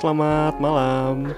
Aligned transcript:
Selamat 0.00 0.56
malam. 0.56 1.28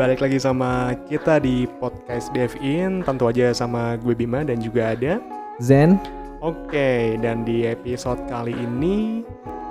Balik 0.00 0.24
lagi 0.24 0.40
sama 0.40 0.96
kita 1.12 1.44
di 1.44 1.68
podcast 1.76 2.32
Dev 2.32 2.56
In, 2.64 3.04
tentu 3.04 3.28
aja 3.28 3.52
sama 3.52 4.00
gue 4.00 4.16
Bima 4.16 4.40
dan 4.48 4.64
juga 4.64 4.96
ada. 4.96 5.20
Zen, 5.60 6.00
Oke, 6.40 7.20
dan 7.20 7.44
di 7.44 7.68
episode 7.68 8.16
kali 8.24 8.56
ini 8.56 9.20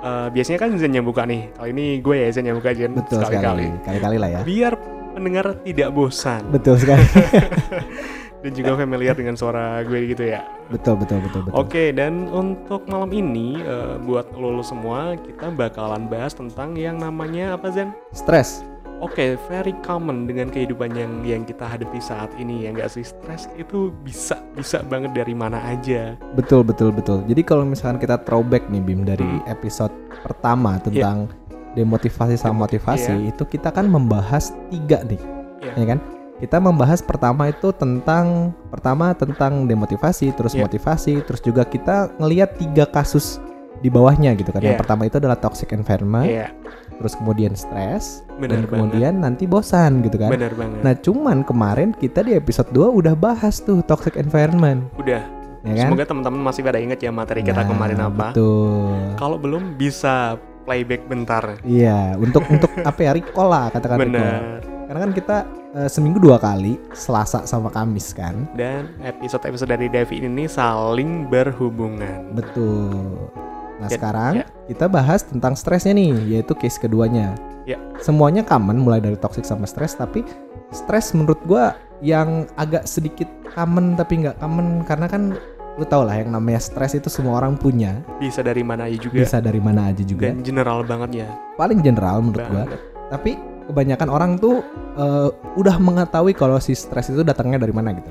eh, 0.06 0.28
biasanya 0.30 0.54
kan 0.62 0.70
Zen 0.78 0.94
yang 0.94 1.02
buka 1.02 1.26
nih. 1.26 1.50
Kali 1.50 1.74
ini 1.74 1.86
gue 1.98 2.14
ya 2.14 2.30
Zen 2.30 2.46
yang 2.46 2.62
buka 2.62 2.78
Zen 2.78 2.94
betul 2.94 3.26
sekali. 3.26 3.74
Kali-kali 3.82 4.16
lah 4.22 4.30
ya. 4.30 4.40
Biar 4.46 4.78
pendengar 5.18 5.58
tidak 5.66 5.90
bosan 5.90 6.46
Betul 6.54 6.78
sekali. 6.78 7.02
dan 8.38 8.50
juga 8.54 8.78
familiar 8.78 9.18
dengan 9.18 9.34
suara 9.34 9.82
gue 9.82 10.14
gitu 10.14 10.30
ya. 10.30 10.46
betul, 10.68 10.94
betul, 11.00 11.18
betul, 11.24 11.40
betul. 11.48 11.58
Oke, 11.58 11.90
dan 11.90 12.30
untuk 12.30 12.86
malam 12.86 13.10
ini 13.10 13.58
eh, 13.58 13.98
buat 14.02 14.30
lo 14.36 14.62
semua 14.62 15.16
kita 15.16 15.50
bakalan 15.50 16.06
bahas 16.06 16.32
tentang 16.32 16.78
yang 16.78 17.00
namanya 17.00 17.58
apa 17.58 17.72
Zen? 17.72 17.90
Stres. 18.14 18.62
Oke, 18.98 19.38
very 19.46 19.70
common 19.86 20.26
dengan 20.26 20.50
kehidupan 20.50 20.90
yang 20.90 21.22
yang 21.22 21.42
kita 21.46 21.62
hadapi 21.62 22.02
saat 22.02 22.34
ini 22.34 22.66
ya 22.66 22.74
nggak 22.74 22.90
sih 22.90 23.06
stres 23.06 23.46
itu 23.54 23.94
bisa 24.02 24.42
bisa 24.58 24.82
banget 24.82 25.14
dari 25.14 25.38
mana 25.38 25.62
aja. 25.70 26.18
Betul, 26.34 26.66
betul, 26.66 26.90
betul. 26.90 27.22
Jadi 27.30 27.46
kalau 27.46 27.62
misalkan 27.62 28.02
kita 28.02 28.18
throwback 28.26 28.66
nih 28.66 28.82
Bim 28.82 29.06
dari 29.06 29.22
Hmm. 29.22 29.46
episode 29.46 29.94
pertama 30.26 30.82
tentang 30.82 31.30
demotivasi 31.78 32.34
sama 32.34 32.66
motivasi, 32.66 33.30
itu 33.30 33.46
kita 33.46 33.70
kan 33.70 33.86
membahas 33.86 34.50
tiga 34.66 35.06
nih. 35.06 35.22
Iya. 35.62 35.72
Ya 35.78 35.86
kan? 35.94 35.98
Kita 36.38 36.56
membahas 36.56 37.02
pertama 37.02 37.50
itu 37.50 37.74
tentang 37.74 38.54
pertama 38.70 39.10
tentang 39.10 39.66
demotivasi, 39.66 40.30
terus 40.32 40.54
Iya. 40.54 40.64
motivasi, 40.64 41.18
terus 41.22 41.42
juga 41.42 41.62
kita 41.62 42.14
ngelihat 42.14 42.54
tiga 42.54 42.86
kasus 42.86 43.42
di 43.78 43.90
bawahnya 43.90 44.34
gitu 44.34 44.48
kan. 44.48 44.62
Yang 44.62 44.78
Iya. 44.78 44.82
pertama 44.82 45.02
itu 45.04 45.18
adalah 45.18 45.34
toxic 45.34 45.70
environment, 45.70 46.26
Iya, 46.26 46.54
terus 46.94 47.14
kemudian 47.14 47.54
stres, 47.54 48.22
dan 48.38 48.50
banget. 48.54 48.70
kemudian 48.70 49.12
nanti 49.18 49.46
bosan 49.46 49.98
gitu 50.00 50.14
kan. 50.14 50.30
Benar 50.30 50.54
banget. 50.54 50.78
Nah 50.80 50.94
cuman 50.94 51.42
kemarin 51.42 51.90
kita 51.92 52.22
di 52.22 52.34
episode 52.34 52.70
2 52.70 52.86
udah 52.88 53.14
bahas 53.14 53.58
tuh 53.58 53.82
toxic 53.82 54.14
environment 54.14 54.86
Udah. 54.94 55.22
ya 55.62 55.74
kan? 55.74 55.90
Semoga 55.90 56.06
teman-teman 56.06 56.40
masih 56.44 56.62
pada 56.62 56.78
inget 56.78 56.98
ya 56.98 57.10
materi 57.10 57.42
kita 57.42 57.62
Nah, 57.62 57.68
kemarin 57.68 57.98
apa. 57.98 58.26
Betul. 58.30 58.94
Kalau 59.14 59.36
belum 59.38 59.74
bisa 59.74 60.38
playback 60.62 61.02
bentar. 61.06 61.58
Iya, 61.62 62.14
untuk 62.14 62.46
untuk 62.46 62.70
apa 62.86 62.98
ya 63.00 63.10
recall 63.10 63.48
lah 63.48 63.66
katakan. 63.70 63.98
Benar. 64.00 64.62
Karena 64.86 65.00
kan 65.02 65.12
kita 65.12 65.36
eh, 65.78 65.88
seminggu 65.88 66.18
dua 66.18 66.36
kali, 66.42 66.76
Selasa 66.90 67.46
sama 67.46 67.70
Kamis 67.70 68.10
kan. 68.10 68.50
Dan 68.58 68.90
episode-episode 69.00 69.70
dari 69.70 69.86
Devi 69.86 70.18
ini 70.18 70.50
saling 70.50 71.30
berhubungan. 71.30 72.34
Betul. 72.34 73.30
Nah 73.78 73.86
Ya, 73.86 73.94
sekarang 73.94 74.32
ya. 74.42 74.46
kita 74.66 74.90
bahas 74.90 75.22
tentang 75.22 75.54
stresnya 75.54 75.94
nih, 75.94 76.38
yaitu 76.38 76.50
case 76.58 76.82
keduanya. 76.82 77.38
Ya. 77.62 77.78
Semuanya 78.02 78.42
common 78.42 78.82
mulai 78.82 78.98
dari 78.98 79.14
toxic 79.14 79.46
sama 79.46 79.70
stres, 79.70 79.94
tapi 79.94 80.26
stres 80.74 81.14
menurut 81.14 81.38
gua 81.46 81.78
yang 82.02 82.46
agak 82.58 82.86
sedikit 82.86 83.26
common 83.54 83.94
tapi 83.98 84.22
nggak 84.22 84.38
common 84.38 84.82
karena 84.86 85.06
kan 85.10 85.34
lu 85.78 85.86
tau 85.86 86.02
lah 86.02 86.18
yang 86.18 86.34
namanya 86.34 86.58
stres 86.58 86.98
itu 86.98 87.06
semua 87.06 87.38
orang 87.38 87.54
punya. 87.54 88.02
Bisa 88.18 88.42
dari 88.42 88.66
mana 88.66 88.90
aja 88.90 88.98
juga. 88.98 89.14
bisa 89.22 89.38
dari 89.38 89.62
mana 89.62 89.94
aja 89.94 90.02
juga. 90.02 90.26
Dan 90.26 90.42
general 90.42 90.82
banget 90.82 91.22
ya. 91.22 91.28
Paling 91.54 91.78
general 91.78 92.18
menurut 92.18 92.42
gua. 92.50 92.66
Banget. 92.66 92.80
Tapi 93.14 93.32
kebanyakan 93.68 94.08
orang 94.08 94.30
tuh 94.40 94.64
eh, 94.96 95.28
udah 95.54 95.76
mengetahui 95.76 96.32
kalau 96.32 96.56
si 96.58 96.72
stres 96.72 97.12
itu 97.12 97.20
datangnya 97.22 97.60
dari 97.60 97.72
mana 97.72 97.92
gitu. 97.92 98.10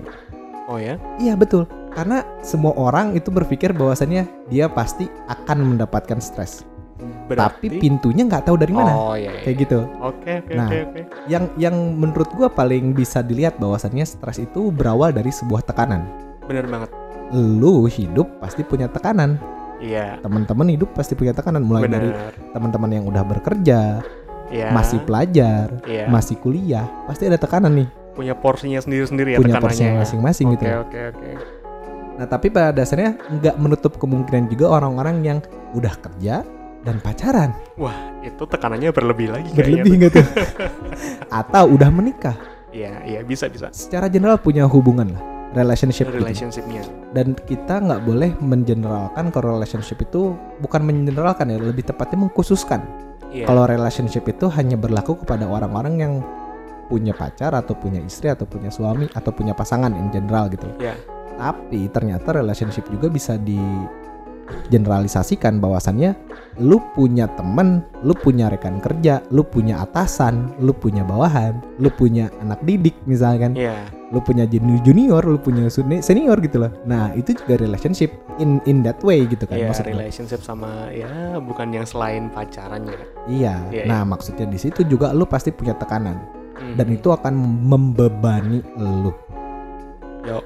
Oh 0.67 0.77
ya? 0.77 0.99
Iya 1.17 1.33
betul. 1.33 1.65
Karena 1.91 2.21
semua 2.45 2.75
orang 2.77 3.17
itu 3.17 3.33
berpikir 3.33 3.73
bahwasannya 3.73 4.27
dia 4.47 4.69
pasti 4.69 5.09
akan 5.25 5.75
mendapatkan 5.75 6.19
stres. 6.21 6.67
Berarti 7.27 7.69
Tapi 7.69 7.77
pintunya 7.79 8.25
nggak 8.25 8.49
tahu 8.49 8.57
dari 8.59 8.73
mana. 8.75 8.91
Oh 8.91 9.15
iya. 9.15 9.31
iya. 9.31 9.41
Kayak 9.45 9.57
gitu. 9.63 9.79
Oke, 10.01 10.43
oke, 10.43 10.53
Nah. 10.53 10.67
oke, 10.67 10.77
oke. 10.91 11.01
Yang 11.29 11.43
yang 11.55 11.75
menurut 11.95 12.29
gua 12.35 12.49
paling 12.49 12.91
bisa 12.91 13.23
dilihat 13.23 13.57
bahwasannya 13.57 14.03
stres 14.03 14.41
itu 14.41 14.69
berawal 14.71 15.13
dari 15.13 15.29
sebuah 15.31 15.63
tekanan. 15.63 16.03
Bener 16.45 16.67
banget. 16.67 16.89
Lu 17.31 17.87
hidup 17.87 18.27
pasti 18.39 18.63
punya 18.63 18.87
tekanan. 18.87 19.39
Iya. 19.77 20.17
Teman-teman 20.25 20.73
hidup 20.73 20.89
pasti 20.97 21.13
punya 21.13 21.31
tekanan 21.31 21.61
mulai 21.63 21.85
dari 21.85 22.09
Bener. 22.09 22.33
teman-teman 22.55 22.89
yang 22.91 23.05
udah 23.05 23.23
bekerja, 23.23 24.01
Iya. 24.47 24.71
masih 24.71 24.99
pelajar, 25.01 25.67
Iya. 25.83 26.07
masih 26.07 26.35
kuliah, 26.37 26.87
pasti 27.03 27.25
ada 27.25 27.35
tekanan 27.35 27.73
nih, 27.73 27.87
punya 28.13 28.33
porsinya 28.33 28.79
sendiri-sendiri 28.79 29.35
ya 29.35 29.37
punya 29.37 29.55
tekanannya. 29.55 29.65
porsinya 29.67 29.91
ya. 29.91 29.99
masing-masing 30.01 30.47
gitu. 30.53 30.63
Oke, 30.65 30.77
oke, 30.81 30.99
oke. 31.13 31.29
Nah, 32.17 32.25
tapi 32.25 32.49
pada 32.49 32.73
dasarnya 32.73 33.13
nggak 33.13 33.55
menutup 33.57 33.93
kemungkinan 33.95 34.47
juga 34.47 34.73
orang-orang 34.73 35.21
yang 35.21 35.37
udah 35.71 35.93
kerja 35.97 36.41
dan 36.81 36.97
pacaran 36.97 37.53
Itu 38.23 38.43
tekanannya 38.43 38.89
berlebih 38.89 39.29
lagi 39.29 39.53
berlebih 39.53 39.91
nggak 40.01 40.11
tuh? 40.11 40.25
Atau 41.39 41.77
udah 41.77 41.87
menikah, 41.87 42.35
Iya, 42.71 43.05
iya 43.05 43.19
bisa 43.21 43.47
bisa. 43.47 43.69
secara 43.69 44.07
general 44.07 44.37
punya 44.37 44.65
hubungan 44.65 45.13
lah, 45.13 45.21
relationship. 45.53 46.09
gitu. 46.09 46.17
Relationshipnya. 46.17 46.83
Dan 47.11 47.37
kita 47.37 47.79
nggak 47.79 48.01
boleh 48.01 48.33
mengeneralkan 48.37 49.29
kalau 49.29 49.53
relationship 49.53 50.01
itu 50.01 50.33
bukan 50.57 50.81
mengeneralkan 50.83 51.47
ya, 51.47 51.57
lebih 51.57 51.83
tepatnya 51.83 52.25
mengkhususkan. 52.25 52.81
Iya. 53.31 53.45
Kalau 53.45 53.67
relationship 53.67 54.23
itu 54.27 54.47
hanya 54.51 54.79
berlaku 54.79 55.19
kepada 55.19 55.43
orang-orang 55.45 55.95
yang 55.99 56.13
punya 56.87 57.11
pacar 57.11 57.51
atau 57.51 57.75
punya 57.75 57.99
istri 57.99 58.31
atau 58.31 58.47
punya 58.47 58.71
suami 58.71 59.11
atau 59.11 59.35
punya 59.35 59.51
pasangan 59.51 59.91
in 59.91 60.07
general 60.09 60.47
gitu. 60.47 60.67
Iya. 60.79 60.95
Tapi 61.37 61.91
ternyata 61.91 62.33
relationship 62.33 62.87
juga 62.87 63.11
bisa 63.11 63.35
di 63.37 63.59
generalisasikan 64.69 65.59
bahwasannya 65.59 66.15
lu 66.57 66.81
punya 66.97 67.29
temen, 67.37 67.85
lu 68.01 68.17
punya 68.17 68.49
rekan 68.49 68.81
kerja, 68.81 69.21
lu 69.29 69.45
punya 69.45 69.85
atasan, 69.85 70.57
lu 70.57 70.73
punya 70.73 71.05
bawahan, 71.05 71.61
lu 71.77 71.89
punya 71.89 72.33
anak 72.41 72.57
didik 72.65 72.97
misalkan, 73.05 73.53
Iya. 73.53 73.85
lu 74.09 74.17
punya 74.19 74.49
juni- 74.49 74.81
junior, 74.81 75.21
lu 75.21 75.37
punya 75.37 75.69
senior 76.01 76.41
gitu 76.41 76.65
loh. 76.65 76.71
Nah, 76.83 77.13
itu 77.13 77.37
juga 77.37 77.61
relationship 77.61 78.09
in 78.41 78.57
in 78.65 78.81
that 78.81 78.97
way 79.05 79.29
gitu 79.29 79.45
kan 79.45 79.53
Iya, 79.53 79.69
maksudnya. 79.69 79.93
relationship 79.93 80.41
sama 80.41 80.89
ya 80.89 81.37
bukan 81.37 81.69
yang 81.69 81.85
selain 81.85 82.33
pacarannya. 82.33 82.97
Iya. 83.29 83.55
Iya, 83.69 83.83
nah, 83.85 84.01
maksudnya 84.01 84.49
di 84.49 84.57
situ 84.57 84.81
juga 84.81 85.13
lu 85.13 85.29
pasti 85.29 85.53
punya 85.53 85.77
tekanan 85.77 86.17
Hmm. 86.57 86.73
dan 86.73 86.89
itu 86.89 87.13
akan 87.13 87.37
membebani 87.69 88.65
lu. 88.81 89.13
Yo. 90.25 90.41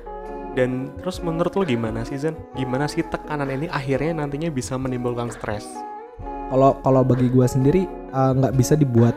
Dan 0.51 0.91
terus 0.99 1.23
menurut 1.23 1.55
lo 1.55 1.63
gimana 1.63 2.03
sih 2.03 2.19
Zen? 2.19 2.35
Gimana 2.59 2.87
sih 2.91 3.07
tekanan 3.07 3.47
ini 3.47 3.71
akhirnya 3.71 4.23
nantinya 4.23 4.51
bisa 4.51 4.75
menimbulkan 4.75 5.31
stres? 5.31 5.63
Kalau 6.51 6.75
kalau 6.83 7.01
bagi 7.07 7.31
gua 7.31 7.47
sendiri 7.47 7.87
eh, 7.87 8.31
nggak 8.35 8.53
bisa 8.59 8.75
dibuat 8.75 9.15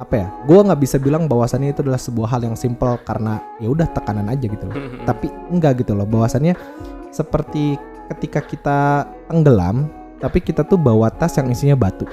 apa 0.00 0.14
ya? 0.16 0.28
Gua 0.48 0.64
nggak 0.64 0.80
bisa 0.80 0.96
bilang 0.96 1.28
bahwasannya 1.28 1.76
itu 1.76 1.84
adalah 1.84 2.00
sebuah 2.00 2.28
hal 2.32 2.40
yang 2.48 2.56
simple 2.56 2.96
karena 3.04 3.44
ya 3.60 3.68
udah 3.68 3.84
tekanan 3.92 4.32
aja 4.32 4.48
gitu 4.48 4.64
loh. 4.64 4.76
Tapi 5.04 5.28
enggak 5.52 5.84
gitu 5.84 5.92
loh 5.92 6.08
bahwasannya 6.08 6.56
seperti 7.12 7.76
ketika 8.16 8.40
kita 8.40 8.78
tenggelam 9.28 9.92
tapi 10.22 10.38
kita 10.40 10.64
tuh 10.64 10.80
bawa 10.80 11.12
tas 11.12 11.36
yang 11.36 11.52
isinya 11.52 11.76
batu. 11.76 12.08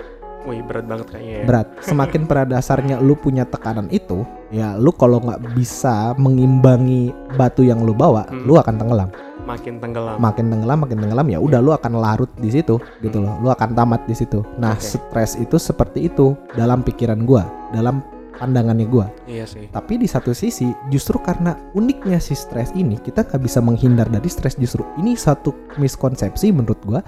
Wih 0.49 0.65
berat 0.65 0.89
banget 0.89 1.07
kayaknya 1.13 1.33
ya. 1.33 1.45
Berat. 1.45 1.67
Semakin 1.85 2.25
pada 2.25 2.43
dasarnya 2.43 2.97
lu 2.97 3.13
punya 3.13 3.45
tekanan 3.45 3.85
itu, 3.93 4.25
ya 4.49 4.73
lu 4.75 4.89
kalau 4.89 5.21
nggak 5.21 5.53
bisa 5.53 6.17
mengimbangi 6.17 7.13
batu 7.37 7.61
yang 7.61 7.85
lu 7.85 7.93
bawa, 7.93 8.25
Hmm. 8.25 8.49
lu 8.49 8.57
akan 8.57 8.75
tenggelam. 8.81 9.09
Makin 9.39 9.81
tenggelam. 9.81 10.17
makin 10.21 10.45
tenggelam 10.53 10.77
makin 10.77 10.97
tenggelam 11.01 11.25
ya 11.25 11.41
udah 11.41 11.57
lu 11.57 11.73
akan 11.73 11.97
larut 11.97 12.29
di 12.37 12.53
situ 12.53 12.77
gitu 13.01 13.17
loh 13.17 13.33
lu 13.41 13.49
akan 13.49 13.73
tamat 13.73 14.05
di 14.05 14.13
situ 14.13 14.45
nah 14.61 14.77
Oke. 14.77 14.85
stres 14.93 15.41
itu 15.41 15.57
seperti 15.57 16.05
itu 16.05 16.37
dalam 16.53 16.85
pikiran 16.85 17.25
gua 17.25 17.49
dalam 17.73 18.05
pandangannya 18.37 18.85
gua 18.85 19.09
iya 19.25 19.49
sih. 19.49 19.66
tapi 19.73 19.97
di 19.97 20.05
satu 20.05 20.37
sisi 20.37 20.69
justru 20.93 21.17
karena 21.17 21.57
uniknya 21.73 22.22
si 22.22 22.37
stres 22.37 22.69
ini 22.78 23.02
kita 23.02 23.25
nggak 23.25 23.41
bisa 23.41 23.57
menghindar 23.57 24.05
dari 24.05 24.29
stres 24.29 24.53
justru 24.53 24.85
ini 25.02 25.17
satu 25.17 25.49
miskonsepsi 25.81 26.53
menurut 26.53 26.78
gua 26.85 27.02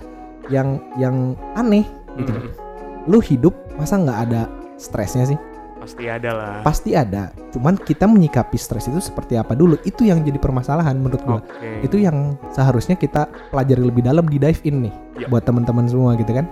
yang 0.50 0.82
yang 0.98 1.38
aneh 1.54 1.86
gitu. 2.18 2.34
Hmm. 2.34 2.50
Lu 3.06 3.20
hidup 3.20 3.52
masa 3.76 3.96
nggak 3.96 4.20
ada 4.24 4.42
stresnya 4.76 5.26
sih 5.26 5.40
Pasti 5.78 6.06
ada 6.06 6.30
lah. 6.32 6.56
pasti 6.62 6.94
ada 6.94 7.34
cuman 7.50 7.74
kita 7.74 8.06
menyikapi 8.06 8.54
stres 8.54 8.86
itu 8.86 9.02
seperti 9.02 9.34
apa 9.34 9.54
dulu 9.54 9.82
itu 9.82 10.06
yang 10.06 10.22
jadi 10.22 10.38
permasalahan 10.38 10.94
menurut 10.94 11.22
gua 11.24 11.42
Oke. 11.42 11.82
itu 11.82 11.98
yang 11.98 12.38
seharusnya 12.50 12.94
kita 12.94 13.26
pelajari 13.50 13.82
lebih 13.82 14.02
dalam 14.02 14.24
di 14.24 14.38
dive 14.38 14.62
in 14.64 14.86
nih 14.86 14.94
Ya. 15.18 15.26
buat 15.28 15.42
teman-teman 15.42 15.86
semua 15.86 16.14
gitu 16.16 16.32
kan 16.32 16.46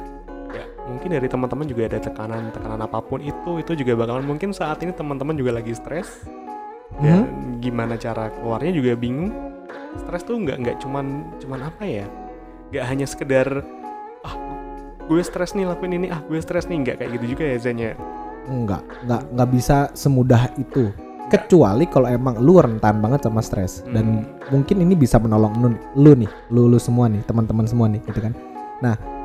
ya, 0.50 0.62
mungkin 0.84 1.10
dari 1.12 1.25
teman-teman 1.25 1.66
juga 1.66 1.86
ada 1.88 1.98
tekanan 2.00 2.50
tekanan 2.50 2.80
apa 2.80 3.00
pun 3.00 3.18
itu 3.19 3.57
itu 3.57 3.72
juga 3.78 3.94
bakalan 3.95 4.25
mungkin 4.25 4.50
saat 4.50 4.78
ini 4.80 4.92
teman-teman 4.92 5.34
juga 5.34 5.54
lagi 5.54 5.74
stres 5.74 6.25
dan 6.98 7.30
Mhm. 7.30 7.62
gimana 7.62 7.94
cara 7.95 8.30
keluarnya 8.31 8.74
juga 8.74 8.94
bingung 8.94 9.30
stres 9.95 10.22
tuh 10.22 10.38
nggak 10.38 10.57
nggak 10.60 10.75
cuman 10.80 11.06
cuman 11.38 11.60
apa 11.63 11.84
ya 11.84 12.06
nggak 12.69 12.86
hanya 12.88 13.06
sekedar 13.06 13.62
gue 15.09 15.21
stres 15.21 15.57
nih 15.57 15.65
lakuin 15.65 15.97
ini. 15.97 16.07
Ah 16.07 16.21
gue 16.21 16.38
stres 16.38 16.69
nih. 16.69 16.85
Nggak 16.85 16.95
kayak 17.01 17.11
gitu 17.17 17.25
juga 17.33 17.44
ya 17.44 17.57
Zen 17.57 17.77
ya? 17.77 17.94
Nggak 18.45 18.83
nggak 19.03 19.21
nggak 19.33 19.50
bisa 19.50 19.77
semudah 19.91 20.53
itu. 20.56 20.94
Kecuali 21.29 21.85
kalau 21.85 22.09
emang 22.09 22.41
lu 22.41 22.57
rentan 22.57 23.01
banget 23.01 23.25
sama 23.25 23.41
stres. 23.41 23.85
Dan 23.85 24.21
Hmm. 24.21 24.25
mungkin 24.50 24.81
ini 24.81 24.94
bisa 24.94 25.17
menolong 25.17 25.53
lu, 25.57 25.67
lu 25.94 26.11
nih 26.15 26.29
lu 26.50 26.65
lu 26.65 26.77
semua 26.77 27.06
nih 27.06 27.21
teman-teman 27.21 27.65
semua 27.65 27.85
nih 27.85 28.01
gitu 28.01 28.17
kan 28.17 28.33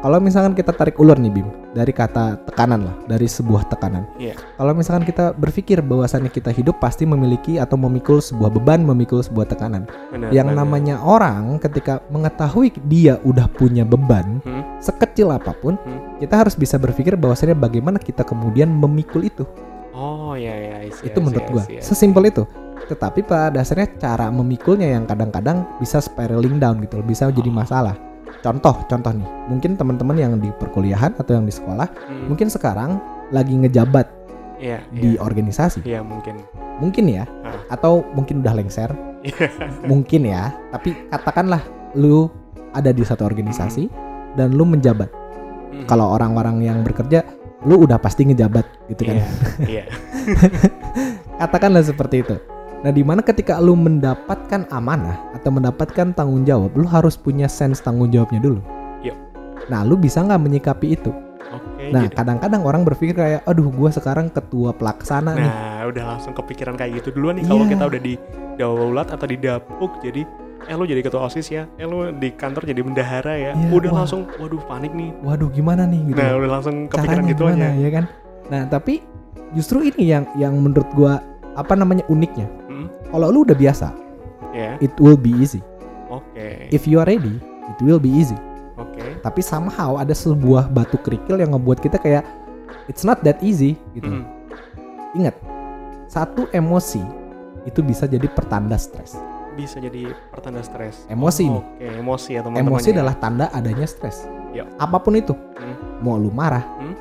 Kalau 0.04 0.20
misalkan 0.20 0.52
kita 0.52 0.76
tarik 0.76 1.00
ulur 1.00 1.16
nih 1.16 1.32
Bim 1.32 1.48
dari 1.72 1.88
kata 1.88 2.36
tekanan 2.44 2.84
lah, 2.84 2.92
dari 3.08 3.24
sebuah 3.24 3.72
tekanan. 3.72 4.04
Iya. 4.20 4.36
Kalau 4.36 4.76
misalkan 4.76 5.08
kita 5.08 5.32
berpikir 5.32 5.80
bahwasannya 5.80 6.28
kita 6.28 6.52
hidup 6.52 6.76
pasti 6.76 7.08
memiliki 7.08 7.56
atau 7.56 7.80
memikul 7.80 8.20
sebuah 8.20 8.52
beban, 8.52 8.84
memikul 8.84 9.24
sebuah 9.24 9.48
tekanan. 9.48 9.88
Benar, 10.12 10.28
yang 10.28 10.52
benar. 10.52 10.60
namanya 10.60 11.00
orang 11.00 11.56
ketika 11.56 12.04
mengetahui 12.12 12.76
dia 12.84 13.16
udah 13.24 13.48
punya 13.48 13.88
beban 13.88 14.44
Hmm, 14.44 14.76
sekecil 14.76 15.32
apa 15.32 15.56
pun, 15.56 15.80
Hmm. 15.80 16.20
kita 16.20 16.36
harus 16.36 16.52
bisa 16.52 16.76
berpikir 16.76 17.16
bahwasannya 17.16 17.56
bagaimana 17.56 17.96
kita 17.96 18.28
kemudian 18.28 18.68
memikul 18.68 19.24
itu. 19.24 19.48
Oh 19.96 20.36
ya 20.36 20.52
ya, 20.52 20.84
I 20.84 20.92
see, 20.92 21.08
itu 21.08 21.16
I 21.16 21.22
see, 21.22 21.24
menurut 21.24 21.64
see. 21.64 21.80
sesimpel 21.80 22.28
itu. 22.28 22.44
Tetapi 22.92 23.24
pada 23.24 23.48
dasarnya 23.48 23.88
cara 23.96 24.28
memikulnya 24.28 24.84
yang 24.92 25.08
kadang-kadang 25.08 25.64
bisa 25.80 25.96
spiraling 25.96 26.60
down 26.60 26.84
gitu, 26.84 27.00
bisa 27.00 27.32
jadi 27.32 27.48
Oh. 27.48 27.56
masalah. 27.56 27.96
Contoh, 28.40 28.74
contoh 28.86 29.12
nih, 29.12 29.28
mungkin 29.46 29.76
teman-teman 29.76 30.16
yang 30.16 30.32
di 30.36 30.50
perkuliahan 30.50 31.14
atau 31.14 31.32
yang 31.34 31.44
di 31.44 31.52
sekolah, 31.52 31.86
Hmm, 31.86 32.28
mungkin 32.28 32.48
sekarang 32.48 32.98
lagi 33.30 33.54
ngejabat 33.54 34.06
Iya, 34.56 34.80
di 34.90 35.14
iya. 35.14 35.20
organisasi, 35.20 35.82
Iya 35.82 36.00
mungkin. 36.00 36.40
mungkin 36.78 37.04
ya, 37.06 37.24
Ah. 37.42 37.58
atau 37.70 38.02
mungkin 38.12 38.40
udah 38.40 38.54
lengser, 38.54 38.90
Iya. 39.20 39.46
mungkin 39.90 40.24
ya. 40.24 40.52
Tapi 40.70 41.08
katakanlah 41.08 41.62
lu 41.94 42.26
ada 42.72 42.90
di 42.90 43.02
satu 43.02 43.22
organisasi 43.22 43.86
dan 44.34 44.52
lu 44.52 44.64
menjabat. 44.64 45.08
Hmm, 45.70 45.86
Kalau 45.86 46.10
orang-orang 46.10 46.58
yang 46.60 46.78
bekerja, 46.82 47.22
lu 47.64 47.80
udah 47.80 47.96
pasti 47.96 48.24
ngejabat 48.24 48.66
gitu 48.88 49.02
kan. 49.04 49.16
Iya. 49.16 49.26
Iya. 49.64 49.84
Katakanlah 51.40 51.82
seperti 51.82 52.22
itu. 52.22 52.36
Nah, 52.84 52.92
di 52.92 53.00
mana 53.00 53.24
ketika 53.24 53.56
lu 53.58 53.72
mendapatkan 53.72 54.68
amanah 54.68 55.16
atau 55.32 55.48
mendapatkan 55.48 56.12
tanggung 56.12 56.44
jawab, 56.44 56.76
lu 56.76 56.84
harus 56.84 57.16
punya 57.16 57.48
sense 57.48 57.80
tanggung 57.80 58.12
jawabnya 58.12 58.44
dulu. 58.44 58.60
Yuk. 59.00 59.16
Nah, 59.72 59.88
lu 59.88 59.96
bisa 59.96 60.20
nggak 60.20 60.36
menyikapi 60.36 60.92
itu? 60.92 61.08
Oke. 61.48 61.88
Nah, 61.88 62.04
jadi- 62.04 62.12
kadang-kadang 62.12 62.60
orang 62.60 62.84
berpikir 62.84 63.16
kayak, 63.16 63.40
aduh, 63.48 63.72
gua 63.72 63.88
sekarang 63.88 64.28
ketua 64.28 64.76
pelaksana 64.76 65.32
nih. 65.32 65.48
Nah, 65.48 65.80
udah 65.88 66.04
langsung 66.12 66.36
kepikiran 66.36 66.76
kayak 66.76 67.00
gitu 67.00 67.16
duluan 67.16 67.40
nih 67.40 67.48
kalau 67.48 67.64
Iya. 67.64 67.72
kita 67.72 67.84
udah 67.88 68.00
di 68.04 68.14
daulat 68.54 69.08
atau 69.08 69.26
di 69.26 69.36
dapuk 69.40 69.92
jadi 69.98 70.22
eh 70.64 70.76
lu 70.76 70.88
jadi 70.88 71.00
ketua 71.00 71.28
OSIS 71.28 71.48
ya, 71.50 71.68
eh 71.76 71.84
lu 71.84 72.08
di 72.10 72.32
kantor 72.32 72.64
jadi 72.64 72.80
bendahara 72.80 73.36
ya. 73.36 73.52
Iya, 73.52 73.68
udah 73.68 73.90
wah. 73.92 73.96
langsung 74.04 74.24
waduh 74.36 74.60
panik 74.64 74.92
nih. 74.92 75.12
Waduh, 75.20 75.48
gimana 75.52 75.84
nih 75.84 76.00
gitu. 76.08 76.20
Nah, 76.20 76.32
udah 76.36 76.50
langsung 76.52 76.74
kepikiran 76.88 77.16
Caranya 77.20 77.32
gitu 77.32 77.42
gimana, 77.44 77.64
aja. 77.68 77.80
ya 77.80 77.90
kan? 77.92 78.04
Nah, 78.48 78.62
tapi 78.68 78.94
justru 79.52 79.84
ini 79.84 80.02
yang 80.04 80.24
yang 80.36 80.56
menurut 80.56 80.88
gua 80.92 81.20
apa 81.52 81.72
namanya 81.76 82.02
uniknya. 82.08 82.48
Hmm, 82.84 83.10
Kalau 83.10 83.26
lu 83.30 83.42
udah 83.42 83.54
biasa, 83.54 83.88
ya. 84.52 84.76
it 84.78 84.92
will 84.98 85.16
be 85.16 85.32
easy. 85.34 85.60
Oke. 86.08 86.68
If 86.68 86.84
you 86.84 87.00
are 87.00 87.08
ready, 87.08 87.40
it 87.40 87.78
will 87.80 87.98
be 87.98 88.10
easy. 88.10 88.36
Oke. 88.74 89.18
Tapi 89.20 89.40
somehow 89.40 89.96
ada 89.96 90.12
sebuah 90.12 90.68
batu 90.68 90.98
kerikil 90.98 91.38
yang 91.38 91.54
ngebuat 91.54 91.78
kita 91.78 91.96
kayak 91.96 92.26
it's 92.86 93.02
not 93.02 93.22
that 93.22 93.38
easy 93.40 93.74
gitu. 93.92 94.10
Hmm, 94.10 94.26
Ingat, 95.14 95.34
satu 96.06 96.50
emosi 96.50 96.98
itu 97.62 97.80
bisa 97.80 98.04
jadi 98.04 98.26
pertanda 98.26 98.74
stres. 98.74 99.14
Bisa 99.54 99.78
jadi 99.78 100.10
pertanda 100.28 100.58
stres. 100.60 101.06
Emosi 101.06 101.46
nih. 101.46 101.62
Oke, 101.62 101.86
emosi 101.96 102.30
ya 102.34 102.40
teman-teman. 102.42 102.70
Emosi 102.74 102.88
ya. 102.90 102.94
adalah 102.98 103.14
tanda 103.14 103.46
adanya 103.50 103.86
stres. 103.86 104.26
Yuk. 104.50 104.66
Apa 104.76 104.98
pun 104.98 105.14
itu, 105.14 105.34
Hmm. 105.54 106.02
mau 106.02 106.18
lu 106.18 106.28
marah, 106.28 106.66
Hmm. 106.76 106.94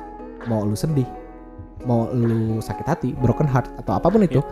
mau 0.46 0.62
lu 0.62 0.74
sedih, 0.74 1.06
mau 1.82 2.06
lu 2.08 2.58
sakit 2.58 2.86
hati, 2.86 3.10
broken 3.12 3.46
heart 3.46 3.66
atau 3.76 3.98
apa 3.98 4.06
pun 4.06 4.22
itu, 4.22 4.38
Iya. 4.38 4.46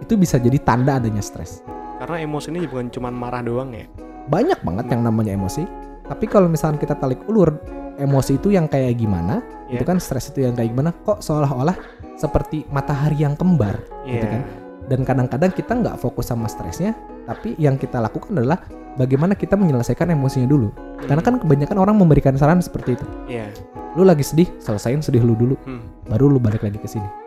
Itu 0.00 0.14
bisa 0.14 0.36
jadi 0.36 0.58
tanda 0.60 0.98
adanya 0.98 1.20
stres. 1.20 1.60
Karena 1.96 2.20
emosi 2.20 2.52
ini 2.52 2.68
bukan 2.68 2.92
cuma 2.92 3.08
marah 3.08 3.40
doang 3.40 3.72
ya. 3.72 3.88
Banyak 4.28 4.60
banget 4.60 4.86
yang 4.92 5.02
namanya 5.06 5.32
emosi. 5.32 5.64
Tapi 6.06 6.24
kalau 6.26 6.46
misalnya 6.46 6.78
kita 6.78 6.94
tarik 6.94 7.24
ulur, 7.26 7.56
emosi 7.96 8.38
itu 8.38 8.52
yang 8.52 8.68
kayak 8.68 9.00
gimana, 9.00 9.40
Iya. 9.66 9.80
itu 9.80 9.84
kan 9.88 9.98
stres 9.98 10.30
itu 10.30 10.44
yang 10.44 10.54
kayak 10.54 10.70
gimana, 10.70 10.94
kok 11.02 11.18
seolah-olah 11.18 11.74
seperti 12.14 12.62
matahari 12.70 13.24
yang 13.24 13.34
kembar. 13.34 13.80
Iya. 14.06 14.12
gitu 14.14 14.26
kan. 14.28 14.42
Dan 14.86 15.00
kadang-kadang 15.02 15.50
kita 15.50 15.72
nggak 15.74 15.96
fokus 15.98 16.30
sama 16.30 16.46
stresnya, 16.46 16.94
tapi 17.26 17.58
yang 17.58 17.74
kita 17.74 17.98
lakukan 17.98 18.38
adalah 18.38 18.62
bagaimana 18.94 19.34
kita 19.34 19.58
menyelesaikan 19.58 20.14
emosinya 20.14 20.46
dulu. 20.46 20.70
Hmm, 20.70 21.10
Karena 21.10 21.22
kan 21.26 21.34
kebanyakan 21.42 21.76
orang 21.82 21.96
memberikan 21.98 22.38
saran 22.38 22.62
seperti 22.62 22.94
itu. 22.94 23.06
Iya. 23.26 23.50
Lu 23.98 24.06
lagi 24.06 24.22
sedih, 24.22 24.46
selesain 24.62 25.02
sedih 25.02 25.26
lu 25.26 25.34
dulu, 25.34 25.58
Hmm. 25.66 25.82
baru 26.06 26.30
lu 26.30 26.38
balik 26.38 26.62
lagi 26.62 26.78
ke 26.78 26.86
sini. 26.86 27.25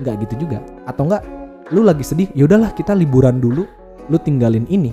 Nggak 0.00 0.14
gitu 0.26 0.46
juga. 0.46 0.58
Atau 0.84 1.06
nggak, 1.06 1.22
lu 1.70 1.82
lagi 1.82 2.02
sedih, 2.02 2.28
ya 2.34 2.46
udahlah 2.46 2.72
kita 2.72 2.92
liburan 2.92 3.38
dulu, 3.38 3.62
lu 4.08 4.16
tinggalin 4.18 4.66
ini. 4.66 4.90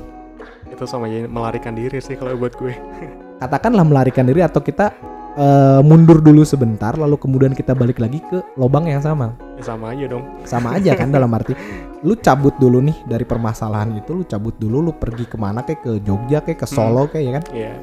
Itu 0.67 0.85
sama 0.85 1.09
aja 1.09 1.25
melarikan 1.27 1.73
diri 1.73 1.97
sih 1.99 2.15
kalau 2.15 2.33
buat 2.35 2.53
gue. 2.55 2.73
Katakanlah 3.41 3.81
melarikan 3.83 4.29
diri 4.29 4.45
atau 4.45 4.61
kita 4.61 4.93
eh, 5.33 5.81
mundur 5.81 6.21
dulu 6.21 6.45
sebentar, 6.45 6.93
lalu 6.93 7.17
kemudian 7.17 7.51
kita 7.51 7.73
balik 7.73 7.97
lagi 7.97 8.21
ke 8.21 8.41
lubang 8.55 8.85
yang 8.85 9.01
sama. 9.01 9.33
Ya 9.57 9.63
sama 9.67 9.93
aja 9.93 10.05
dong. 10.09 10.25
sama 10.41 10.73
aja 10.73 10.97
kan 10.97 11.13
dalam 11.13 11.29
arti 11.37 11.53
lu 12.07 12.17
cabut 12.17 12.57
dulu 12.57 12.81
nih 12.81 12.97
dari 13.05 13.21
permasalahan 13.21 13.93
itu 13.93 14.17
lu 14.17 14.23
cabut 14.25 14.57
dulu 14.57 14.81
lu 14.81 14.91
pergi 14.97 15.29
ke 15.29 15.37
mana 15.37 15.61
kayak 15.61 15.85
ke 15.85 15.91
Jogja 16.01 16.41
kayak 16.41 16.65
ke 16.65 16.65
Solo 16.65 17.05
kayak 17.05 17.21
ya 17.21 17.31
kan 17.37 17.43
Iya. 17.53 17.73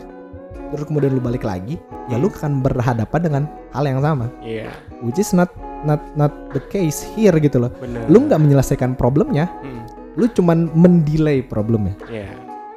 terus 0.74 0.90
kemudian 0.90 1.14
lu 1.14 1.22
balik 1.22 1.46
lagi 1.46 1.78
ya 2.10 2.18
lu 2.18 2.26
akan 2.26 2.66
berhadapan 2.66 3.20
dengan 3.22 3.42
hal 3.70 3.86
yang 3.86 4.02
sama 4.02 4.26
Iya. 4.42 4.74
which 5.06 5.22
is 5.22 5.30
not 5.30 5.46
not 5.80 6.00
not 6.14 6.32
the 6.50 6.62
case 6.64 7.06
here 7.08 7.34
gitu 7.34 7.58
loh 7.58 7.70
Benar. 7.74 8.06
lu 8.06 8.24
nggak 8.24 8.38
menyelesaikan 8.38 8.94
problemnya 8.94 9.46
Hmm, 9.58 9.84
lu 10.14 10.26
cuman 10.28 10.70
mendelay 10.72 11.40
problemnya 11.40 11.94
Iya. 12.04 12.30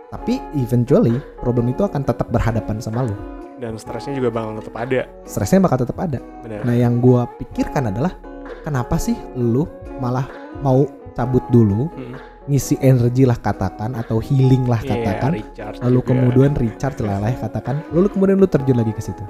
tapi 0.09 0.37
eventually 0.53 1.13
problem 1.37 1.67
itu 1.67 1.81
akan 1.81 2.01
tetap 2.01 2.27
berhadapan 2.27 2.77
sama 2.77 3.03
lu 3.03 3.15
Dan 3.55 3.77
stresnya 3.77 4.13
juga 4.15 4.29
bakal 4.31 4.57
tetap 4.57 4.75
ada. 4.75 5.01
stresnya 5.23 5.59
bakal 5.59 5.77
tetap 5.79 5.97
ada 5.97 6.17
Benar. 6.41 6.61
nah 6.63 6.73
yang 6.73 6.97
gua 6.97 7.29
pikirkan 7.31 7.87
adalah 7.87 8.17
kenapa 8.61 8.97
sih 8.97 9.13
lu 9.33 9.65
malah 9.97 10.25
mau 10.59 10.85
cabut 11.11 11.45
dulu 11.47 11.89
Hmm, 11.91 12.17
ngisi 12.43 12.73
energi 12.79 13.21
lah 13.21 13.37
katakan 13.37 13.93
atau 13.93 14.17
healing 14.17 14.65
lah 14.65 14.81
iya, 14.81 14.89
katakan 14.91 15.31
recharge 15.35 15.77
lalu 15.79 15.93
juga. 15.95 16.07
kemudian 16.07 16.51
recharge 16.53 16.99
lah 16.99 17.17
lah 17.17 17.29
katakan 17.31 17.85
lalu 17.91 18.07
kemudian 18.09 18.37
lu 18.37 18.45
terjun 18.45 18.75
lagi 18.75 18.89
ke 18.89 18.99
situ 18.99 19.21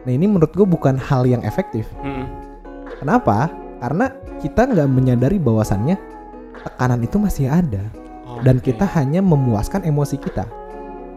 nah 0.00 0.10
ini 0.10 0.24
menurut 0.24 0.50
gue 0.50 0.64
bukan 0.64 0.96
hal 0.96 1.22
yang 1.24 1.42
efektif 1.42 1.86
Hmm, 2.00 2.26
kenapa 3.00 3.48
karena 3.80 4.12
kita 4.38 4.68
nggak 4.68 4.88
menyadari 4.88 5.36
bahwasannya 5.36 5.96
tekanan 6.60 7.00
itu 7.00 7.16
masih 7.16 7.48
ada 7.48 7.80
dan 8.40 8.56
oke. 8.56 8.68
kita 8.68 8.84
hanya 8.94 9.20
memuaskan 9.20 9.82
emosi 9.82 10.16
kita 10.16 10.44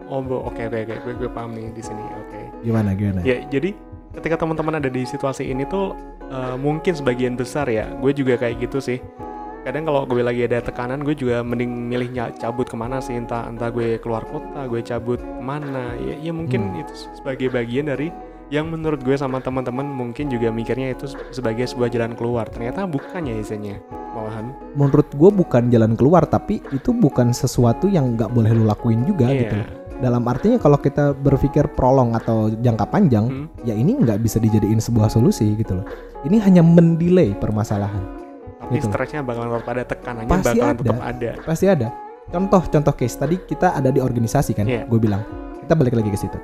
Oh, 0.04 0.20
oke 0.20 0.60
oke 0.60 0.78
oke, 0.84 0.94
gue 1.00 1.14
gue 1.16 1.30
paham 1.32 1.56
nih 1.56 1.72
di 1.72 1.80
sini. 1.80 2.04
Oke. 2.04 2.40
gimana 2.60 2.92
gimana 2.92 3.24
Ya, 3.24 3.40
jadi 3.48 3.72
ketika 4.12 4.36
teman-teman 4.36 4.76
ada 4.76 4.86
di 4.86 5.02
situasi 5.02 5.48
ini 5.48 5.64
tuh 5.64 5.96
eh, 6.28 6.56
mungkin 6.60 6.92
sebagian 6.92 7.34
besar 7.34 7.66
ya, 7.66 7.88
gue 7.98 8.12
juga 8.12 8.36
kayak 8.36 8.68
gitu 8.68 8.78
sih. 8.78 9.00
Kadang 9.64 9.88
kalau 9.88 10.04
gue 10.04 10.20
lagi 10.20 10.44
ada 10.44 10.60
tekanan, 10.60 11.00
gue 11.02 11.16
juga 11.16 11.40
mending 11.40 11.88
milihnya 11.88 12.36
cabut 12.36 12.68
ke 12.68 12.76
mana 12.76 13.00
sih, 13.00 13.16
entah 13.16 13.48
entah 13.48 13.72
gue 13.72 13.96
keluar 13.96 14.28
kota, 14.28 14.68
gue 14.68 14.84
cabut 14.84 15.16
ke 15.18 15.40
mana. 15.42 15.96
Ya, 15.96 16.20
ya 16.20 16.32
mungkin 16.36 16.76
Hmm. 16.76 16.80
itu 16.84 16.92
sebagai 17.16 17.48
bagian 17.48 17.88
dari 17.88 18.12
yang 18.54 18.70
menurut 18.70 19.02
gue 19.02 19.14
sama 19.14 19.38
teman-teman 19.38 19.82
mungkin 19.84 20.30
juga 20.30 20.48
mikirnya 20.48 20.94
itu 20.94 21.10
sebagai 21.28 21.66
sebuah 21.66 21.90
jalan 21.90 22.14
keluar. 22.14 22.46
Ternyata 22.46 22.86
bukan 22.86 23.24
ya 23.24 23.34
isinya, 23.34 23.74
malahan. 24.10 24.54
menurut 24.72 25.10
gue 25.10 25.30
bukan 25.32 25.62
jalan 25.68 25.92
keluar 25.92 26.22
tapi 26.24 26.62
itu 26.70 26.94
bukan 26.94 27.30
sesuatu 27.30 27.86
yang 27.86 28.14
nggak 28.14 28.30
boleh 28.30 28.50
lu 28.50 28.62
lakuin 28.62 29.02
juga 29.02 29.26
Iya. 29.26 29.40
gitu 29.40 29.56
loh. 29.56 29.68
dalam 29.96 30.22
artinya 30.24 30.58
kalau 30.58 30.74
kita 30.76 31.10
berpikir 31.12 31.70
prolong 31.70 32.14
atau 32.14 32.50
jangka 32.52 32.82
panjang 32.84 33.24
Hmm, 33.24 33.46
ya 33.62 33.72
ini 33.72 33.94
nggak 33.96 34.18
bisa 34.18 34.38
dijadiin 34.38 34.78
sebuah 34.78 35.06
solusi 35.06 35.54
gitu 35.54 35.74
loh 35.74 35.86
ini 36.22 36.38
hanya 36.38 36.60
mendelay 36.60 37.30
permasalahan 37.32 38.02
tapi 38.60 38.74
Gitu. 38.76 38.86
stresnya 38.86 39.22
bakalan 39.22 39.50
tetap 39.52 39.68
ada, 39.68 39.82
tekanannya 39.84 40.28
Pasti 40.28 40.46
bakalan 40.50 40.66
ada. 40.68 40.78
tetap 40.82 40.98
ada. 41.00 41.30
pasti 41.42 41.66
ada 41.68 41.88
contoh 42.26 42.62
contoh 42.66 42.92
case 42.92 43.16
tadi 43.16 43.36
kita 43.40 43.70
ada 43.72 43.88
di 43.88 43.98
organisasi 43.98 44.52
kan 44.52 44.66
Iya. 44.66 44.82
gue 44.84 44.98
bilang 44.98 45.22
kita 45.60 45.72
balik 45.72 45.94
lagi 45.94 46.10
ke 46.10 46.18
situ 46.18 46.38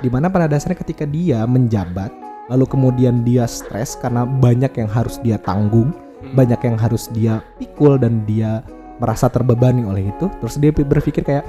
di 0.00 0.08
mana 0.12 0.28
pada 0.28 0.50
dasarnya 0.50 0.78
ketika 0.80 1.04
dia 1.08 1.44
menjabat 1.48 2.12
lalu 2.46 2.64
kemudian 2.68 3.26
dia 3.26 3.48
stres 3.50 3.98
karena 3.98 4.22
banyak 4.22 4.70
yang 4.78 4.90
harus 4.90 5.18
dia 5.22 5.40
tanggung 5.40 5.90
Hmm, 6.16 6.32
banyak 6.32 6.60
yang 6.64 6.76
harus 6.80 7.12
dia 7.12 7.44
pikul 7.60 8.00
dan 8.00 8.24
dia 8.24 8.64
merasa 8.96 9.28
terbebani 9.28 9.84
oleh 9.84 10.08
itu 10.08 10.32
terus 10.40 10.56
dia 10.56 10.72
berpikir 10.72 11.20
kayak 11.20 11.44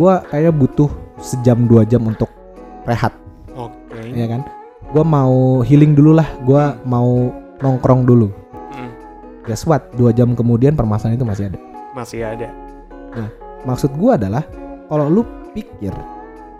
gue 0.00 0.14
kayak 0.32 0.56
butuh 0.56 0.88
sejam 1.20 1.68
dua 1.68 1.84
jam 1.84 2.00
untuk 2.08 2.32
rehat. 2.88 3.12
Oke. 3.52 4.16
ya 4.16 4.24
kan? 4.32 4.48
Gue 4.96 5.04
mau 5.04 5.60
healing 5.60 5.92
dulu 5.92 6.16
lah 6.16 6.24
gue 6.40 6.62
mau 6.88 7.28
nongkrong 7.60 8.08
dulu. 8.08 8.32
Hmm, 8.72 8.90
guess 9.44 9.68
what? 9.68 9.92
Dua 9.92 10.08
jam 10.16 10.32
kemudian 10.32 10.72
permasalahan 10.72 11.20
itu 11.20 11.28
masih 11.28 11.44
ada. 11.52 11.58
Masih 11.92 12.20
ada. 12.24 12.48
maksud 13.60 13.92
gua 14.00 14.16
adalah 14.16 14.46
kalau 14.88 15.10
lu 15.10 15.22
pikir 15.52 15.92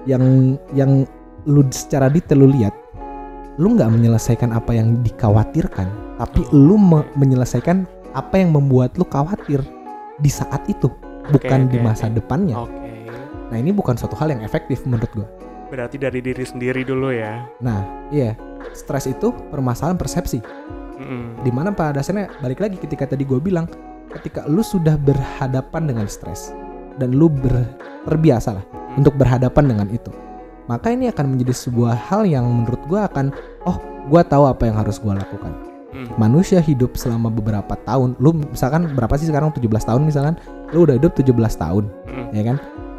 yang 0.09 0.57
yang 0.77 1.05
lu 1.49 1.65
secara 1.73 2.13
detail 2.13 2.45
lu 2.45 2.53
lihat 2.53 2.73
lu 3.61 3.77
nggak 3.77 3.91
menyelesaikan 3.93 4.53
apa 4.55 4.73
yang 4.77 5.01
dikhawatirkan 5.05 5.89
tapi 6.21 6.45
lu 6.53 6.77
me- 6.77 7.09
menyelesaikan 7.17 7.85
apa 8.17 8.41
yang 8.41 8.53
membuat 8.53 8.97
lu 8.97 9.05
khawatir 9.09 9.61
di 10.21 10.31
saat 10.33 10.65
itu 10.69 10.89
bukan 11.33 11.69
di 11.69 11.81
oke, 11.81 11.85
masa 11.85 12.09
oke. 12.09 12.17
depannya 12.21 12.57
Oke. 12.61 12.93
nah 13.53 13.57
ini 13.57 13.73
bukan 13.73 13.97
suatu 13.97 14.17
hal 14.17 14.33
yang 14.33 14.43
efektif 14.45 14.85
menurut 14.85 15.09
gua 15.17 15.29
Berarti 15.71 16.03
dari 16.03 16.19
diri 16.19 16.43
sendiri 16.43 16.83
dulu 16.83 17.15
ya. 17.15 17.47
Nah, 17.63 18.11
iya, 18.11 18.35
stres 18.75 19.07
itu 19.07 19.31
permasalahan 19.55 19.95
persepsi. 19.95 20.43
Mm-mm. 20.99 21.47
Di 21.47 21.51
mana 21.55 21.71
pada 21.71 22.03
dasarnya 22.03 22.27
balik 22.43 22.59
lagi 22.59 22.75
ketika 22.75 23.07
tadi 23.07 23.23
gue 23.23 23.39
bilang, 23.39 23.71
ketika 24.19 24.51
lu 24.51 24.67
sudah 24.67 24.99
berhadapan 24.99 25.87
dengan 25.87 26.11
stres 26.11 26.51
dan 26.99 27.15
lu 27.15 27.31
ber- 27.31 27.71
terbiasa 28.03 28.59
lah 28.59 28.65
untuk 29.01 29.17
berhadapan 29.17 29.65
dengan 29.73 29.89
itu, 29.89 30.13
maka 30.69 30.93
ini 30.93 31.09
akan 31.09 31.35
menjadi 31.35 31.57
sebuah 31.57 31.97
hal 31.97 32.29
yang 32.29 32.45
menurut 32.45 32.79
gue 32.87 33.01
akan, 33.01 33.33
oh, 33.65 33.81
gue 34.13 34.23
tahu 34.29 34.45
apa 34.47 34.69
yang 34.69 34.77
harus 34.77 35.01
gue 35.01 35.11
lakukan. 35.11 35.51
Mm. 35.91 36.07
Manusia 36.21 36.63
hidup 36.63 36.95
selama 36.95 37.33
beberapa 37.33 37.75
tahun, 37.89 38.15
lu 38.23 38.37
misalkan 38.37 38.93
berapa 38.95 39.17
sih 39.19 39.27
sekarang 39.27 39.51
17 39.51 39.67
tahun 39.89 40.07
misalkan, 40.07 40.35
lu 40.71 40.87
udah 40.87 41.01
hidup 41.01 41.17
17 41.19 41.35
tahun, 41.59 41.91
Mm. 42.07 42.27
ya 42.37 42.43
kan? 42.47 42.57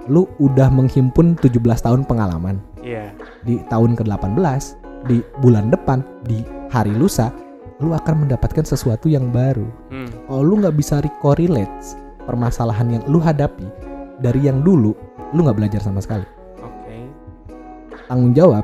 Lu 0.09 0.27
udah 0.41 0.67
menghimpun 0.67 1.39
17 1.39 1.79
tahun 1.79 2.03
pengalaman. 2.03 2.59
Iya. 2.81 3.13
di 3.45 3.61
tahun 3.69 3.93
ke-18, 3.93 4.41
di 5.05 5.21
bulan 5.37 5.69
depan, 5.69 6.01
di 6.25 6.41
hari 6.73 6.89
lusa, 6.97 7.29
lu 7.77 7.93
akan 7.93 8.25
mendapatkan 8.25 8.65
sesuatu 8.65 9.05
yang 9.05 9.29
baru. 9.29 9.69
Mm. 9.93 10.09
Kalau 10.25 10.41
lu 10.41 10.65
nggak 10.65 10.73
bisa 10.73 10.97
correlate 11.21 11.69
permasalahan 12.25 12.97
yang 12.97 13.03
lu 13.05 13.21
hadapi 13.21 13.90
dari 14.21 14.45
yang 14.45 14.61
dulu, 14.61 14.93
lu 15.31 15.39
nggak 15.41 15.57
belajar 15.57 15.81
sama 15.81 15.99
sekali. 15.99 16.25
Oke. 16.57 16.95
Tanggung 18.05 18.31
jawab, 18.31 18.63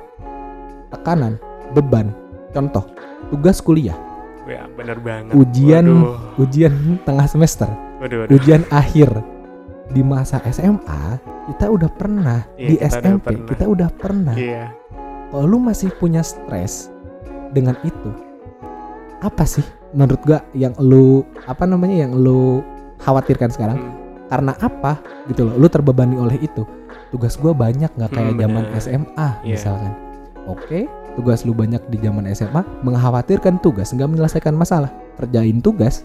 tekanan, 0.89 1.35
beban, 1.71 2.13
contoh, 2.51 2.85
tugas 3.27 3.59
kuliah, 3.59 3.97
Ya, 4.47 4.63
benar 4.71 4.95
banget. 5.03 5.35
Ujian. 5.35 5.83
Waduh. 5.83 6.39
ujian 6.39 6.71
tengah 7.03 7.27
semester, 7.27 7.67
Waduh, 7.99 8.23
waduh. 8.23 8.31
ujian 8.31 8.63
akhir. 8.69 9.11
Di 9.87 9.99
masa 9.99 10.39
SMA, 10.45 11.19
kita 11.47 11.67
udah 11.67 11.87
pernah. 11.89 12.47
Iya, 12.55 12.63
di 12.63 12.75
kita 12.75 12.87
udah 12.87 12.99
SMP, 13.03 13.25
pernah. 13.25 13.47
kita 13.47 13.65
udah 13.67 13.89
pernah. 13.91 14.35
Iya. 14.35 14.65
kalau 15.27 15.43
lu 15.43 15.59
masih 15.59 15.91
punya 15.91 16.23
stres 16.23 16.87
dengan 17.51 17.75
itu 17.83 18.11
apa 19.19 19.43
sih 19.43 19.65
menurut 19.91 20.23
gua 20.23 20.39
yang 20.53 20.71
lu 20.79 21.19
apa 21.43 21.67
namanya 21.67 22.07
yang 22.07 22.15
lu 22.15 22.63
khawatirkan 22.97 23.51
sekarang 23.51 23.75
Mm. 23.75 23.91
Karena 24.27 24.53
apa 24.55 24.99
gitu 25.25 25.43
loh 25.43 25.55
lu 25.55 25.67
terbebani 25.67 26.15
oleh 26.15 26.37
itu 26.37 26.63
tugas 27.09 27.35
gua 27.35 27.51
banyak 27.51 27.87
nggak 27.89 28.11
kayak 28.11 28.31
Hmm, 28.31 28.41
zaman 28.41 28.63
bener. 28.65 28.77
SMA 28.77 29.27
Iya. 29.41 29.53
misalkan 29.53 29.93
oke 30.45 30.79
tugas 31.13 31.41
lu 31.41 31.51
banyak 31.51 31.81
di 31.87 31.97
zaman 31.97 32.27
SMA 32.27 32.61
mengkhawatirkan 32.81 33.57
tugas 33.57 33.89
nggak 33.89 34.07
menyelesaikan 34.07 34.53
masalah 34.53 34.89
kerjain 35.15 35.59
tugas 35.59 36.03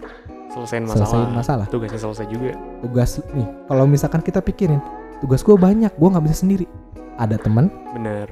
Selesaiin 0.49 0.85
masalah. 0.85 1.01
selesaiin 1.01 1.33
masalah 1.33 1.67
Tugasnya 1.67 1.97
selesai 1.99 2.27
juga. 2.27 2.53
tugas 2.81 3.11
nih 3.31 3.49
kalau 3.67 3.85
misalkan 3.85 4.21
kita 4.21 4.39
pikirin 4.39 4.81
tugas 5.19 5.41
gua 5.41 5.57
banyak 5.57 5.91
gua 5.97 6.09
nggak 6.13 6.25
bisa 6.27 6.37
sendiri 6.41 6.67
ada 7.17 7.37
teman 7.37 7.73
Bener. 7.93 8.29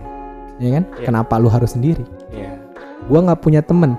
ya 0.56 0.70
kan 0.73 0.85
Iya. 0.94 1.06
kenapa 1.06 1.35
lu 1.37 1.49
harus 1.49 1.73
sendiri 1.73 2.04
Iya. 2.30 2.54
gua 3.06 3.25
nggak 3.25 3.40
punya 3.40 3.61
temen 3.61 3.97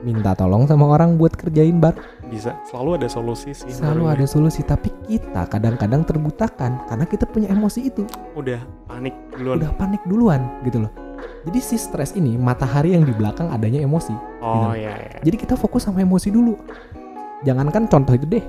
minta 0.00 0.32
tolong 0.32 0.64
sama 0.64 0.86
orang 0.86 1.16
buat 1.16 1.32
kerjain 1.32 1.76
bar 1.76 1.96
Bisa. 2.34 2.58
Selalu 2.66 2.98
ada 2.98 3.06
solusi 3.06 3.54
sih. 3.54 3.70
selalu 3.70 4.10
ada 4.10 4.26
solusi 4.26 4.60
tapi 4.60 4.90
kita 5.06 5.46
kadang-kadang 5.46 6.02
terbutakan 6.02 6.82
karena 6.84 7.06
kita 7.06 7.24
punya 7.24 7.46
emosi 7.48 7.86
itu. 7.86 8.02
Udah 8.34 8.58
panik 8.90 9.14
duluan. 9.32 9.56
udah 9.58 9.70
panik 9.74 10.02
duluan 10.04 10.42
gitu 10.62 10.82
loh 10.82 10.90
jadi 11.44 11.60
si 11.60 11.76
stres 11.76 12.12
ini 12.12 12.34
matahari 12.34 12.92
yang 12.92 13.04
di 13.04 13.12
belakang 13.12 13.48
adanya 13.48 13.80
emosi 13.80 14.12
Oh 14.40 14.72
gitu. 14.72 14.80
iya 14.80 14.92
iya. 14.96 15.18
jadi 15.20 15.36
kita 15.36 15.54
fokus 15.54 15.84
sama 15.84 16.00
emosi 16.00 16.28
dulu 16.28 16.56
jangankan 17.42 17.84
contoh 17.84 18.12
itu 18.12 18.24
deh 18.24 18.44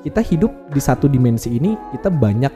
kita 0.00 0.20
hidup 0.22 0.50
di 0.70 0.78
satu 0.78 1.06
dimensi 1.06 1.50
ini 1.50 1.74
kita 1.92 2.08
banyak 2.08 2.50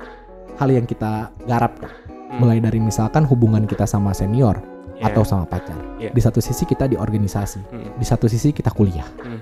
hal 0.56 0.68
yang 0.70 0.86
kita 0.86 1.30
garap 1.44 1.74
kan. 1.78 1.90
Hmm. 2.30 2.38
mulai 2.40 2.58
dari 2.58 2.78
misalkan 2.78 3.26
hubungan 3.26 3.64
kita 3.64 3.84
sama 3.84 4.10
senior 4.10 4.58
Iya. 4.92 5.10
atau 5.10 5.22
sama 5.26 5.44
pacar 5.44 5.74
Iya. 5.98 6.14
di 6.14 6.20
satu 6.22 6.38
sisi 6.38 6.62
kita 6.62 6.86
di 6.86 6.94
organisasi 6.94 7.60
Hmm. 7.68 7.98
di 7.98 8.06
satu 8.06 8.30
sisi 8.30 8.50
kita 8.50 8.70
kuliah. 8.70 9.06
Hmm. 9.18 9.40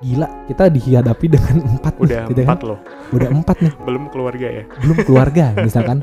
Gila, 0.00 0.28
kita 0.48 0.64
dihadapi 0.66 1.26
dengan 1.28 1.56
empat 1.76 1.94
nih, 1.94 2.04
Udah 2.08 2.22
gitu 2.26 2.40
kan? 2.40 2.46
empat 2.48 2.60
loh. 2.64 2.78
Udah 3.10 3.28
empat 3.30 3.56
nih, 3.60 3.72
Belum 3.86 4.04
keluarga 4.08 4.46
ya. 4.50 4.64
belum 4.80 4.96
keluarga 5.02 5.44
misalkan. 5.66 5.98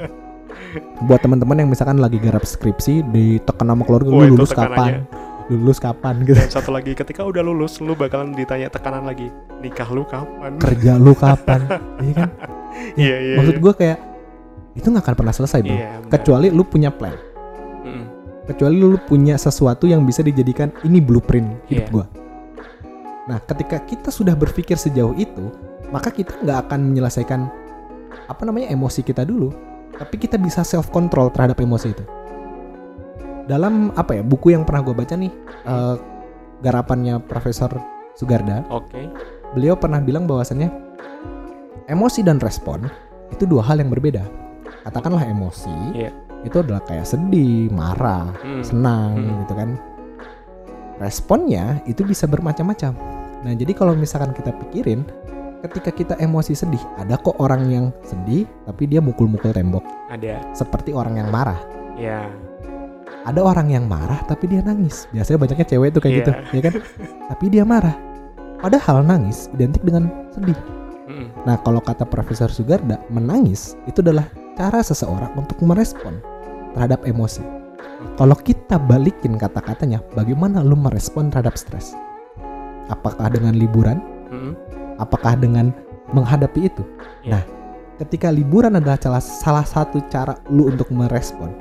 Buat 1.04 1.22
teman-teman 1.22 1.58
yang 1.58 1.70
misalkan 1.70 1.98
lagi 1.98 2.18
garap 2.18 2.42
skripsi, 2.42 3.06
ditekan 3.08 3.68
sama 3.68 3.84
keluarga, 3.84 4.10
Wah, 4.10 4.25
lu 4.25 4.34
lulus 4.34 4.51
kapan? 4.51 5.06
Lulus 5.48 5.77
kapan 5.77 6.22
gitu. 6.22 6.36
Dan 6.36 6.50
satu 6.51 6.70
lagi 6.70 6.92
ketika 6.92 7.24
udah 7.24 7.39
lulus 7.39 7.80
lu 7.80 7.94
bakalan 7.94 8.34
ditanya 8.34 8.68
tekanan 8.68 9.06
lagi. 9.06 9.30
Nikah 9.58 9.88
lu 9.89 10.04
kapan? 10.04 10.58
Kerja 10.58 10.98
lu 10.98 11.13
kapan? 11.13 11.62
Iya 11.98 12.13
kan? 12.13 12.30
Iya 12.94 13.16
iya. 13.18 13.36
Maksud 13.38 13.58
gue 13.58 13.74
kayak 13.74 13.98
itu 14.74 14.86
nggak 14.86 15.04
akan 15.04 15.16
pernah 15.16 15.34
selesai, 15.34 15.60
bro. 15.62 15.72
Iya. 15.72 15.89
benar. 15.98 16.12
Kecuali 16.12 16.48
lu 16.51 16.63
punya 16.63 16.89
plan. 16.92 17.16
Mm-mm. 17.82 18.04
Kecuali 18.46 18.75
lu 18.75 19.00
punya 19.00 19.36
sesuatu 19.36 19.86
yang 19.86 20.04
bisa 20.04 20.20
dijadikan 20.20 20.68
ini 20.84 21.00
blueprint 21.00 21.48
hidup 21.66 21.82
Iya. 21.82 21.94
gua. 21.94 22.06
Nah, 23.27 23.43
ketika 23.43 23.84
kita 23.84 24.10
sudah 24.10 24.34
berpikir 24.34 24.79
sejauh 24.79 25.12
itu, 25.13 25.51
maka 25.91 26.07
kita 26.12 26.31
nggak 26.43 26.67
akan 26.67 26.79
menyelesaikan 26.91 27.41
apa 28.27 28.41
namanya 28.43 28.72
emosi 28.72 29.03
kita 29.03 29.27
dulu, 29.27 29.51
tapi 30.00 30.15
kita 30.15 30.39
bisa 30.39 30.63
self 30.63 30.88
control 30.91 31.27
terhadap 31.31 31.60
emosi 31.60 31.91
itu. 31.91 32.03
Dalam 33.48 33.96
apa 33.96 34.19
ya 34.19 34.24
buku 34.24 34.51
yang 34.51 34.67
pernah 34.67 34.84
gue 34.84 34.96
baca 34.96 35.15
nih, 35.15 35.31
eh, 35.63 35.96
garapannya 36.60 37.19
Profesor 37.24 37.72
Sugarda, 38.15 38.63
Oke. 38.72 39.07
beliau 39.55 39.75
pernah 39.79 40.00
bilang 40.03 40.27
bahwasannya 40.27 40.67
emosi 41.88 42.24
dan 42.24 42.39
respon 42.39 42.88
itu 43.31 43.43
dua 43.48 43.63
hal 43.63 43.79
yang 43.79 43.91
berbeda. 43.91 44.24
Katakanlah 44.84 45.27
emosi 45.27 45.75
Iya. 45.96 46.12
itu 46.43 46.63
adalah 46.63 46.79
kayak 46.84 47.07
sedih, 47.07 47.72
marah, 47.72 48.31
Hmm. 48.39 48.63
senang 48.63 49.12
Hmm. 49.19 49.36
gitu 49.43 49.53
kan. 49.55 49.69
Responnya 50.98 51.79
itu 51.86 52.01
bisa 52.03 52.25
bermacam-macam. 52.25 52.96
Nah, 53.46 53.53
jadi 53.53 53.74
kalau 53.75 53.94
misalkan 53.94 54.34
kita 54.34 54.50
pikirin 54.65 55.06
ketika 55.65 55.89
kita 55.94 56.13
emosi 56.22 56.53
sedih, 56.53 56.82
ada 56.98 57.17
kok 57.17 57.38
orang 57.41 57.70
yang 57.70 57.86
sedih 58.06 58.46
tapi 58.65 58.86
dia 58.89 59.01
mukul-mukul 59.01 59.53
tembok 59.53 59.84
Ada. 60.10 60.41
seperti 60.53 60.94
orang 60.94 61.17
yang 61.17 61.29
marah. 61.34 61.58
Ya. 61.98 62.29
Ada 63.25 63.44
orang 63.44 63.74
yang 63.74 63.86
marah 63.89 64.22
tapi 64.29 64.48
dia 64.48 64.62
nangis. 64.63 65.06
Biasanya 65.12 65.38
banyaknya 65.41 65.67
cewek 65.67 65.89
tuh 65.91 66.01
kayak 66.01 66.13
Iya. 66.13 66.20
gitu, 66.22 66.32
ya 66.56 66.62
kan? 66.63 66.74
tapi 67.34 67.46
dia 67.51 67.63
marah. 67.67 67.96
Padahal 68.58 69.06
nangis 69.06 69.50
identik 69.53 69.86
dengan 69.86 70.10
sedih. 70.34 70.58
Nah, 71.48 71.56
kalau 71.63 71.79
kata 71.79 72.03
Profesor 72.03 72.51
Sugarda, 72.51 73.00
menangis 73.08 73.79
itu 73.88 74.03
adalah 74.03 74.27
cara 74.60 74.84
seseorang 74.84 75.32
untuk 75.39 75.56
merespon 75.63 76.20
terhadap 76.75 77.08
emosi. 77.08 77.39
Kalau 78.20 78.36
kita 78.36 78.75
balikin 78.75 79.39
kata-katanya, 79.39 80.03
bagaimana 80.13 80.60
lu 80.62 80.75
merespon 80.75 81.32
terhadap 81.32 81.56
stres? 81.56 81.96
Apakah 82.88 83.27
dengan 83.32 83.56
liburan? 83.56 84.00
Mm-mm. 84.32 84.53
Apakah 84.98 85.38
dengan 85.38 85.72
menghadapi 86.12 86.72
itu? 86.72 86.84
Iya. 87.24 87.39
Nah, 87.39 87.44
ketika 88.00 88.32
liburan 88.32 88.79
adalah 88.79 88.98
salah, 88.98 89.22
salah 89.22 89.65
satu 89.67 90.01
cara 90.08 90.39
lu 90.48 90.72
untuk 90.72 90.88
merespon. 90.89 91.51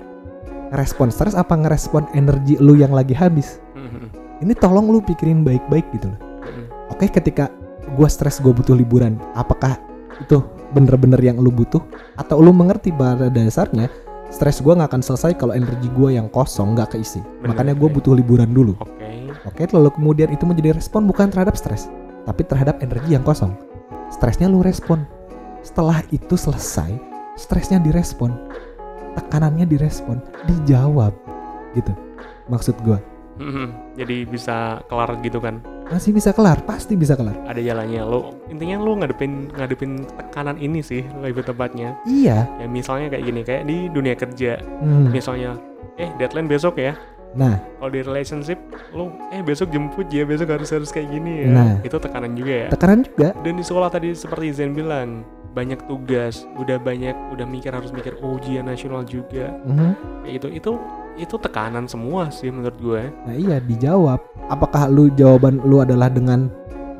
Respon 0.74 1.14
stres 1.14 1.38
apa 1.38 1.54
ngerespon 1.54 2.10
energi 2.14 2.58
lu 2.58 2.74
yang 2.78 2.90
lagi 2.94 3.14
habis? 3.14 3.62
Mm-mm. 3.78 4.10
Ini 4.42 4.52
tolong 4.58 4.90
lu 4.90 5.00
pikirin 5.00 5.46
baik-baik 5.46 5.86
gitu 5.94 6.10
loh. 6.10 6.20
Mm-mm. 6.42 6.66
Oke, 6.94 7.10
ketika 7.10 7.50
gua 7.94 8.10
stres, 8.10 8.42
gue 8.42 8.50
butuh 8.50 8.74
liburan. 8.74 9.18
Apakah 9.38 9.78
itu 10.18 10.42
bener-bener 10.74 11.18
yang 11.22 11.38
lu 11.38 11.50
butuh? 11.54 11.82
Atau 12.18 12.42
lu 12.42 12.50
mengerti 12.50 12.90
pada 12.90 13.30
dasarnya 13.30 13.90
stres 14.26 14.58
gua 14.58 14.74
nggak 14.74 14.90
akan 14.90 15.02
selesai 15.06 15.38
kalau 15.38 15.54
energi 15.54 15.86
gua 15.94 16.10
yang 16.10 16.26
kosong 16.30 16.74
nggak 16.74 16.98
keisi. 16.98 17.22
Bener, 17.22 17.54
Makanya 17.54 17.74
gue 17.78 17.88
butuh 17.88 18.12
liburan 18.14 18.50
dulu. 18.50 18.74
Oke. 18.82 19.25
Oke, 19.46 19.64
lalu 19.70 19.94
kemudian 19.94 20.28
itu 20.34 20.42
menjadi 20.42 20.74
respon 20.74 21.06
bukan 21.06 21.30
terhadap 21.30 21.54
stres, 21.54 21.86
tapi 22.26 22.42
terhadap 22.42 22.82
energi 22.82 23.14
yang 23.14 23.22
kosong. 23.22 23.54
Stresnya 24.10 24.50
lu 24.50 24.60
respon. 24.62 25.06
Setelah 25.62 26.02
itu 26.10 26.34
selesai, 26.34 26.90
stresnya 27.38 27.78
direspon, 27.78 28.34
tekanannya 29.14 29.66
direspon, 29.66 30.18
dijawab, 30.46 31.14
gitu. 31.74 31.94
Maksud 32.46 32.78
gua 32.86 33.02
Mm-mm. 33.36 33.68
Jadi 34.00 34.24
bisa 34.24 34.80
kelar 34.88 35.12
gitu 35.20 35.38
kan. 35.44 35.60
masih 35.86 36.10
bisa 36.10 36.34
kelar, 36.34 36.58
pasti 36.66 36.98
bisa 36.98 37.14
kelar. 37.14 37.36
Ada 37.46 37.62
jalannya. 37.62 38.02
Lo 38.02 38.34
intinya 38.50 38.82
lo 38.82 38.98
ngadepin 38.98 39.54
ngadepin 39.54 40.02
tekanan 40.18 40.58
ini 40.58 40.82
sih 40.82 41.06
lebih 41.22 41.46
tepatnya. 41.46 41.94
Iya. 42.02 42.42
Ya 42.58 42.66
misalnya 42.66 43.06
kayak 43.12 43.22
gini, 43.22 43.40
kayak 43.46 43.62
di 43.70 43.86
dunia 43.92 44.18
kerja. 44.18 44.58
Hmm. 44.82 45.14
Misalnya, 45.14 45.54
eh 45.94 46.10
deadline 46.18 46.50
besok 46.50 46.82
ya. 46.82 46.98
Nah, 47.36 47.60
Kalau 47.76 47.92
di 47.92 48.00
relationship, 48.00 48.58
lo 48.96 49.12
eh 49.28 49.44
besok 49.44 49.68
jemput 49.68 50.08
ya, 50.08 50.24
besok 50.24 50.56
harus 50.56 50.72
harus 50.72 50.88
kayak 50.88 51.12
gini 51.12 51.44
ya. 51.44 51.48
Nah. 51.52 51.74
Itu 51.84 52.00
tekanan 52.00 52.32
juga 52.32 52.66
ya. 52.66 52.68
tekanan 52.72 53.04
juga. 53.04 53.36
Dan 53.44 53.60
di 53.60 53.64
sekolah 53.64 53.88
tadi 53.92 54.16
seperti 54.16 54.56
Zen 54.56 54.72
bilang, 54.72 55.20
banyak 55.52 55.84
tugas, 55.84 56.48
udah 56.56 56.80
banyak, 56.80 57.12
udah 57.36 57.44
mikir 57.48 57.72
harus 57.72 57.92
mikir 57.92 58.16
oh, 58.24 58.40
ujian 58.40 58.64
nasional 58.64 59.04
juga. 59.04 59.52
Mhm. 59.68 59.90
Kayak 60.24 60.32
gitu. 60.40 60.48
Itu 60.52 60.72
itu 61.16 61.34
tekanan 61.40 61.84
semua 61.88 62.28
sih 62.28 62.48
menurut 62.52 62.76
gue. 62.80 63.02
Nah 63.24 63.36
iya 63.36 63.56
dijawab. 63.60 64.20
Apakah 64.48 64.88
lu 64.88 65.08
jawaban 65.12 65.60
lu 65.64 65.80
adalah 65.80 66.08
dengan 66.08 66.48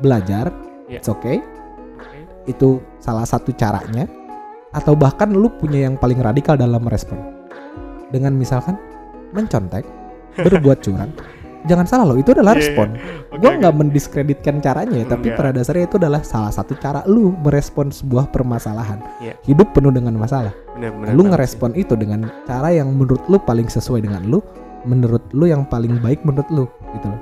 belajar? 0.01 0.53
Iya. 0.85 1.01
It's 1.01 1.09
okay. 1.09 1.41
Oke. 1.97 2.19
Itu 2.49 2.81
salah 3.01 3.25
satu 3.25 3.53
caranya. 3.53 4.05
Atau 4.73 4.93
bahkan 4.93 5.33
lu 5.33 5.49
punya 5.57 5.89
yang 5.89 5.97
paling 5.97 6.21
radikal 6.21 6.53
dalam 6.53 6.85
merespon. 6.85 7.17
dengan 8.07 8.31
misalkan 8.39 8.79
mencontek, 9.35 9.83
berbuat 10.37 10.79
curang. 10.81 11.11
Jangan 11.67 11.83
salah 11.83 12.05
loh, 12.07 12.15
itu 12.15 12.31
adalah 12.31 12.55
Iya, 12.55 12.63
iya. 12.63 12.67
respon. 12.71 12.87
Oke, 13.27 13.37
Gue 13.43 13.49
oke. 13.51 13.57
nggak 13.59 13.75
mendiskreditkan 13.75 14.55
caranya, 14.63 14.95
ya, 14.95 15.05
tapi 15.05 15.27
Enggak. 15.27 15.39
pada 15.41 15.51
dasarnya 15.51 15.83
itu 15.83 15.97
adalah 15.99 16.21
salah 16.23 16.47
satu 16.47 16.79
cara 16.79 17.03
lu 17.03 17.35
merespon 17.43 17.91
sebuah 17.91 18.31
permasalahan. 18.31 19.03
Iya. 19.19 19.35
Hidup 19.43 19.75
penuh 19.75 19.91
dengan 19.91 20.15
masalah. 20.15 20.55
Bener, 20.77 20.95
bener 20.95 21.11
lu 21.11 21.27
ngerespon 21.27 21.75
itu 21.75 21.97
dengan 21.99 22.31
cara 22.45 22.71
yang 22.71 22.93
menurut 22.93 23.19
lu 23.27 23.35
paling 23.37 23.67
sesuai 23.67 23.99
dengan 23.99 24.23
lu, 24.31 24.39
menurut 24.87 25.19
lu 25.35 25.43
yang 25.43 25.67
paling 25.67 25.99
baik 25.99 26.23
menurut 26.23 26.47
lu, 26.47 26.65
gitu 26.95 27.07
loh. 27.11 27.19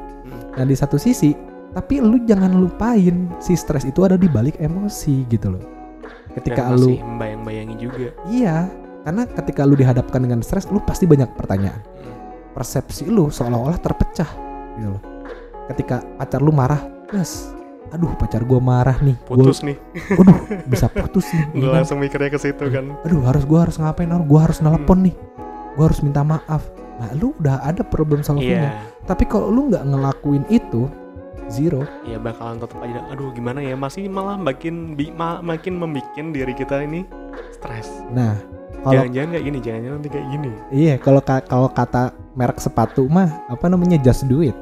Nah 0.54 0.64
di 0.64 0.76
satu 0.78 0.96
sisi, 0.96 1.34
tapi 1.74 1.98
lu 1.98 2.22
jangan 2.24 2.54
lupain 2.54 3.32
si 3.42 3.58
stres 3.58 3.82
itu 3.82 4.06
ada 4.06 4.14
di 4.14 4.30
balik 4.30 4.62
emosi 4.62 5.26
gitu 5.26 5.58
loh. 5.58 5.64
sih. 5.64 6.38
Ketika 6.38 6.70
Dan 6.70 6.78
lu 6.78 7.00
membayang-bayangi 7.02 7.76
juga. 7.80 8.12
iya, 8.28 8.68
karena 9.02 9.26
ketika 9.26 9.64
lu 9.64 9.74
dihadapkan 9.74 10.22
dengan 10.22 10.40
stres, 10.40 10.68
lu 10.70 10.78
pasti 10.80 11.08
banyak 11.08 11.32
pertanyaan. 11.34 11.80
Persepsi 12.56 13.06
lu 13.06 13.28
seolah-olah 13.28 13.76
terpecah 13.78 14.30
gitu 14.74 14.90
loh. 14.90 15.02
Ketika 15.68 16.00
pacar 16.16 16.40
lu 16.40 16.50
marah, 16.50 16.80
yes, 17.10 17.52
aduh 17.88 18.16
pacar 18.16 18.42
gua 18.42 18.58
marah 18.58 18.96
nih, 18.98 19.18
Gua- 19.26 19.44
Putus 19.44 19.60
nih. 19.62 19.76
waduh 20.12 20.38
bisa 20.64 20.88
putus 20.96 21.28
nih. 21.30 21.46
Gue 21.50 21.60
Gimana? 21.62 21.76
langsung 21.76 21.98
mikirnya 21.98 22.30
ke 22.30 22.40
situ 22.40 22.66
kan. 22.66 22.86
aduh 23.02 23.22
harus 23.24 23.44
gua 23.44 23.60
harus 23.62 23.76
ngapain 23.76 24.08
harus 24.08 24.26
gua 24.26 24.40
harus 24.42 24.58
nelpon 24.60 24.98
Hmm. 24.98 25.06
nih 25.06 25.16
gua 25.74 25.86
harus 25.86 26.00
minta 26.00 26.22
maaf 26.22 26.64
nah 26.96 27.12
lu 27.14 27.36
udah 27.36 27.60
ada 27.60 27.84
problem 27.84 28.22
solvingnya 28.22 28.72
Iya. 28.72 29.04
tapi 29.04 29.24
kalau 29.26 29.50
lu 29.50 29.68
nggak 29.68 29.84
ngelakuin 29.86 30.48
itu 30.48 30.88
zero 31.46 31.84
ya 32.02 32.16
bakalan 32.18 32.56
tetap 32.58 32.80
aja 32.80 33.04
aduh 33.06 33.30
gimana 33.30 33.60
ya 33.60 33.76
masih 33.76 34.08
malah 34.08 34.34
makin 34.36 34.96
bi- 34.96 35.12
ma- 35.12 35.44
makin 35.44 35.76
membikin 35.76 36.32
diri 36.32 36.52
kita 36.52 36.80
ini 36.80 37.04
stres 37.52 37.92
nah 38.10 38.40
kalau 38.80 39.04
jangan-jangan 39.04 39.30
kayak 39.30 39.44
gini 39.44 39.58
jangan-jangan 39.60 39.96
nanti 40.00 40.10
kayak 40.10 40.28
gini 40.32 40.52
iya 40.72 40.94
kalau 40.96 41.20
ka- 41.20 41.44
kalau 41.44 41.68
kata 41.68 42.16
merek 42.36 42.60
sepatu 42.60 43.08
mah 43.08 43.48
apa 43.48 43.66
namanya 43.72 43.98
just 44.04 44.28
do 44.28 44.44
it 44.44 44.56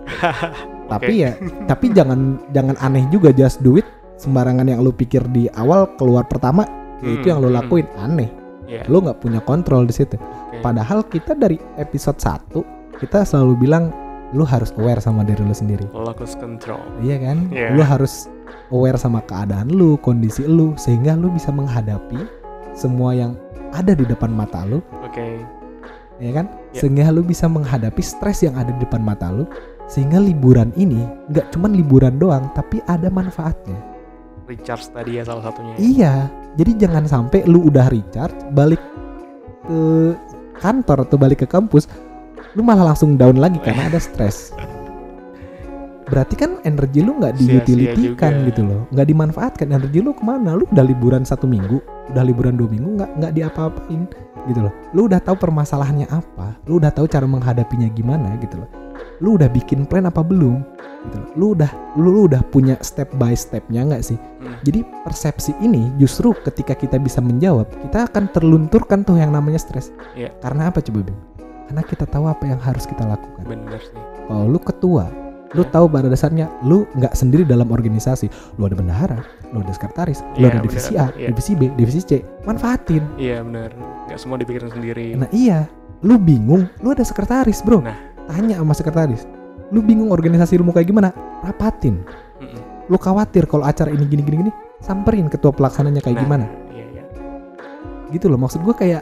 tapi 0.91 1.25
ya 1.25 1.33
tapi 1.69 1.89
jangan 1.91 2.37
jangan 2.53 2.77
aneh 2.79 3.05
juga 3.09 3.33
just 3.33 3.59
do 3.65 3.81
it 3.81 3.85
sembarangan 4.21 4.69
yang 4.69 4.79
lu 4.79 4.93
pikir 4.93 5.25
di 5.33 5.49
awal 5.57 5.89
keluar 5.97 6.23
pertama 6.29 6.63
ya 7.01 7.19
itu 7.19 7.27
Hmm, 7.27 7.31
yang 7.35 7.39
lu 7.43 7.49
hmm. 7.51 7.57
lakuin 7.59 7.87
aneh. 7.99 8.29
Ya 8.63 8.87
lu 8.87 9.03
nggak 9.03 9.19
punya 9.19 9.43
kontrol 9.43 9.83
di 9.83 9.93
situ. 9.93 10.15
Oke. 10.15 10.63
padahal 10.63 11.03
kita 11.05 11.35
dari 11.35 11.59
episode 11.75 12.17
1 12.17 13.01
kita 13.01 13.27
selalu 13.27 13.67
bilang 13.67 13.91
lu 14.31 14.47
harus 14.47 14.71
aware 14.79 15.03
sama 15.03 15.27
diri 15.27 15.43
lu 15.43 15.53
sendiri. 15.53 15.85
Locus 15.93 16.39
control 16.39 16.81
Iya 17.03 17.19
kan? 17.21 17.37
Iya. 17.51 17.75
Lu 17.75 17.83
harus 17.83 18.31
aware 18.71 18.97
sama 18.97 19.21
keadaan 19.27 19.69
lu, 19.69 19.99
kondisi 19.99 20.47
lu 20.47 20.73
sehingga 20.79 21.13
lu 21.13 21.29
bisa 21.29 21.53
menghadapi 21.53 22.17
semua 22.73 23.13
yang 23.13 23.37
ada 23.73 23.93
di 23.93 24.05
depan 24.05 24.33
mata 24.33 24.65
lu, 24.65 24.81
oke 25.05 25.62
ya 26.21 26.31
kan? 26.33 26.45
Ya. 26.73 26.81
Sehingga 26.83 27.09
lu 27.13 27.25
bisa 27.25 27.45
menghadapi 27.49 28.01
stres 28.01 28.45
yang 28.45 28.57
ada 28.57 28.73
di 28.73 28.81
depan 28.81 29.01
mata 29.01 29.29
lu 29.29 29.45
sehingga 29.87 30.17
liburan 30.17 30.71
ini 30.79 31.03
nggak 31.29 31.51
cuman 31.53 31.75
liburan 31.75 32.15
doang 32.17 32.47
tapi 32.55 32.79
ada 32.87 33.11
manfaatnya. 33.11 33.77
recharge 34.43 34.91
tadi 34.91 35.15
ya 35.15 35.23
salah 35.23 35.47
satunya 35.47 35.73
Iya. 35.79 36.13
Jadi 36.59 36.71
jangan 36.75 37.07
sampai 37.07 37.47
lu 37.47 37.63
udah 37.71 37.87
recharge 37.87 38.35
balik 38.51 38.81
ke 39.63 39.79
kantor 40.59 41.07
atau 41.07 41.15
balik 41.15 41.41
ke 41.43 41.47
kampus 41.47 41.87
lu 42.53 42.61
malah 42.61 42.93
langsung 42.93 43.17
down 43.17 43.39
lagi 43.39 43.57
karena 43.63 43.89
ada 43.89 43.97
stres. 43.97 44.51
Berarti 46.07 46.35
kan 46.35 46.59
energi 46.67 46.99
lu 46.99 47.19
nggak 47.19 47.39
diutilitikan 47.39 48.43
gitu 48.51 48.61
loh, 48.63 48.81
nggak 48.91 49.07
dimanfaatkan. 49.07 49.67
Energi 49.71 49.99
lu 50.03 50.11
ke 50.11 50.23
mana? 50.23 50.55
Lu 50.55 50.67
udah 50.67 50.85
liburan 50.85 51.23
satu 51.23 51.47
minggu, 51.47 51.79
udah 52.11 52.23
liburan 52.23 52.59
dua 52.59 52.67
minggu 52.67 52.89
nggak 52.99 53.11
nggak 53.19 53.31
diapa-apain 53.35 54.01
gitu 54.51 54.59
loh. 54.59 54.73
Lu 54.91 55.07
udah 55.07 55.19
tahu 55.23 55.39
permasalahannya 55.39 56.07
apa, 56.11 56.59
lu 56.67 56.79
udah 56.79 56.91
tahu 56.91 57.07
cara 57.07 57.23
menghadapinya 57.23 57.87
gimana 57.91 58.35
gitu 58.43 58.59
loh. 58.59 58.69
Lu 59.23 59.39
udah 59.39 59.47
bikin 59.47 59.87
plan 59.87 60.03
apa 60.03 60.19
belum? 60.19 60.59
Gitu 61.07 61.17
loh. 61.19 61.29
Lu 61.35 61.45
udah 61.55 61.71
lu, 61.95 62.09
lu 62.11 62.21
udah 62.27 62.43
punya 62.51 62.75
step 62.83 63.07
by 63.15 63.31
stepnya 63.31 63.87
nggak 63.87 64.03
sih? 64.03 64.19
Hmm. 64.43 64.59
Jadi 64.67 64.83
persepsi 65.07 65.55
ini 65.63 65.91
justru 65.99 66.35
ketika 66.43 66.75
kita 66.75 66.99
bisa 66.99 67.23
menjawab, 67.23 67.67
kita 67.87 68.11
akan 68.11 68.27
terlunturkan 68.31 69.07
tuh 69.07 69.19
yang 69.19 69.31
namanya 69.31 69.59
stres. 69.59 69.95
Iya. 70.19 70.35
Karena 70.43 70.67
apa 70.67 70.83
coba 70.83 71.07
Bim? 71.07 71.17
Karena 71.63 71.81
kita 71.87 72.05
tahu 72.05 72.27
apa 72.27 72.43
yang 72.43 72.59
harus 72.59 72.83
kita 72.83 73.07
lakukan. 73.07 73.43
bener 73.47 73.79
sih 73.79 73.97
Kalau 74.27 74.45
lu 74.47 74.59
ketua, 74.59 75.07
lu 75.53 75.63
tahu 75.63 75.85
pada 75.85 76.09
dasarnya 76.09 76.49
lu 76.61 76.85
nggak 76.93 77.13
sendiri 77.13 77.41
dalam 77.43 77.69
organisasi. 77.69 78.27
Lu 78.57 78.65
ada 78.65 78.73
bendahara, 78.73 79.21
lu 79.49 79.61
ada 79.61 79.69
sekretaris, 79.69 80.25
lu 80.35 80.45
Iya, 80.45 80.49
ada 80.49 80.59
divisi 80.61 80.91
benar. 80.91 81.05
A, 81.05 81.07
Iya. 81.13 81.27
divisi 81.29 81.51
B, 81.53 81.61
divisi 81.73 82.01
C. 82.01 82.11
Manfaatin. 82.43 83.03
iya 83.15 83.39
bener 83.39 83.69
nggak 84.03 84.19
semua 84.19 84.35
dipikirin 84.35 84.67
sendiri 84.67 85.15
Nah 85.15 85.29
iya, 85.29 85.69
lu 86.01 86.17
bingung, 86.17 86.65
lu 86.79 86.89
ada 86.89 87.01
sekretaris 87.01 87.61
bro. 87.61 87.79
Nah. 87.79 87.95
Tanya 88.23 88.55
sama 88.57 88.71
sekretaris. 88.71 89.23
Lu 89.69 89.79
bingung 89.79 90.09
organisasi 90.09 90.55
lu 90.55 90.63
mau 90.63 90.71
kayak 90.71 90.87
gimana? 90.87 91.11
Rapatin. 91.43 92.03
Mm-mm. 92.39 92.61
Lu 92.87 92.95
khawatir 92.95 93.43
kalau 93.45 93.63
acara 93.63 93.89
ini 93.89 94.03
gini 94.03 94.21
gini 94.21 94.47
gini, 94.47 94.51
samperin 94.79 95.27
ketua 95.27 95.51
pelaksananya 95.51 95.99
kayak 95.99 96.17
Nah, 96.17 96.23
gimana. 96.23 96.45
iya 96.71 96.85
iya 96.89 97.03
gitu 98.09 98.29
loh 98.29 98.37
maksud 98.37 98.61
gue 98.61 98.73
kayak 98.73 99.01